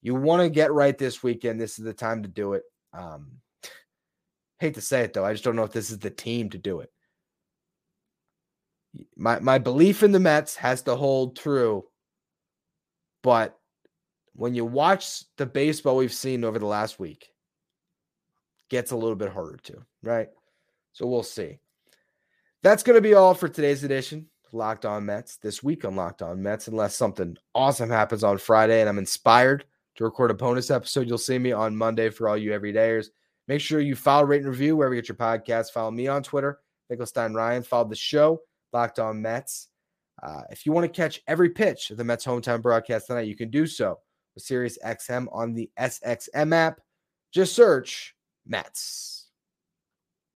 You 0.00 0.14
want 0.14 0.42
to 0.42 0.48
get 0.48 0.72
right 0.72 0.96
this 0.96 1.22
weekend. 1.22 1.60
This 1.60 1.78
is 1.78 1.84
the 1.84 1.92
time 1.92 2.22
to 2.22 2.28
do 2.28 2.54
it. 2.54 2.62
Um, 2.92 3.32
hate 4.60 4.74
to 4.74 4.80
say 4.80 5.02
it 5.02 5.12
though, 5.12 5.24
I 5.24 5.32
just 5.32 5.44
don't 5.44 5.56
know 5.56 5.64
if 5.64 5.72
this 5.72 5.90
is 5.90 5.98
the 5.98 6.10
team 6.10 6.50
to 6.50 6.58
do 6.58 6.80
it. 6.80 6.90
My 9.16 9.38
my 9.40 9.58
belief 9.58 10.02
in 10.02 10.12
the 10.12 10.20
Mets 10.20 10.56
has 10.56 10.82
to 10.82 10.96
hold 10.96 11.36
true, 11.36 11.84
but 13.22 13.58
when 14.34 14.54
you 14.54 14.64
watch 14.64 15.24
the 15.36 15.46
baseball 15.46 15.96
we've 15.96 16.12
seen 16.12 16.44
over 16.44 16.58
the 16.58 16.66
last 16.66 16.98
week, 16.98 17.28
gets 18.68 18.90
a 18.90 18.96
little 18.96 19.16
bit 19.16 19.32
harder 19.32 19.58
to, 19.64 19.84
right? 20.02 20.28
So 20.92 21.06
we'll 21.06 21.22
see. 21.22 21.58
That's 22.62 22.82
going 22.82 22.96
to 22.96 23.00
be 23.00 23.14
all 23.14 23.34
for 23.34 23.48
today's 23.48 23.84
edition. 23.84 24.26
Locked 24.52 24.84
On 24.84 25.06
Mets 25.06 25.36
this 25.36 25.62
week 25.62 25.84
on 25.84 25.94
Locked 25.94 26.22
On 26.22 26.42
Mets, 26.42 26.68
unless 26.68 26.96
something 26.96 27.36
awesome 27.54 27.88
happens 27.88 28.24
on 28.24 28.38
Friday 28.38 28.80
and 28.80 28.88
I'm 28.88 28.98
inspired 28.98 29.64
to 29.96 30.04
record 30.04 30.30
a 30.30 30.34
bonus 30.34 30.70
episode. 30.70 31.06
You'll 31.06 31.18
see 31.18 31.38
me 31.38 31.52
on 31.52 31.76
Monday 31.76 32.10
for 32.10 32.28
all 32.28 32.36
you 32.36 32.50
everydayers. 32.50 33.06
Make 33.46 33.60
sure 33.60 33.80
you 33.80 33.94
follow, 33.94 34.24
rate, 34.24 34.40
and 34.40 34.48
review 34.48 34.76
wherever 34.76 34.94
you 34.94 35.02
get 35.02 35.08
your 35.08 35.16
podcast. 35.16 35.70
Follow 35.70 35.90
me 35.90 36.08
on 36.08 36.22
Twitter, 36.22 36.58
Finkelstein 36.88 37.32
Ryan. 37.32 37.62
Follow 37.62 37.88
the 37.88 37.96
show, 37.96 38.40
Locked 38.72 38.98
On 38.98 39.20
Mets. 39.20 39.68
Uh, 40.22 40.42
if 40.50 40.66
you 40.66 40.72
want 40.72 40.84
to 40.84 41.00
catch 41.00 41.22
every 41.26 41.50
pitch 41.50 41.90
of 41.90 41.96
the 41.96 42.04
Mets 42.04 42.26
hometown 42.26 42.60
broadcast 42.60 43.06
tonight, 43.06 43.26
you 43.26 43.36
can 43.36 43.50
do 43.50 43.66
so 43.66 43.98
with 44.34 44.44
Sirius 44.44 44.78
XM 44.84 45.26
on 45.32 45.54
the 45.54 45.70
SXM 45.78 46.54
app. 46.54 46.80
Just 47.32 47.54
search 47.54 48.14
Mets. 48.46 49.19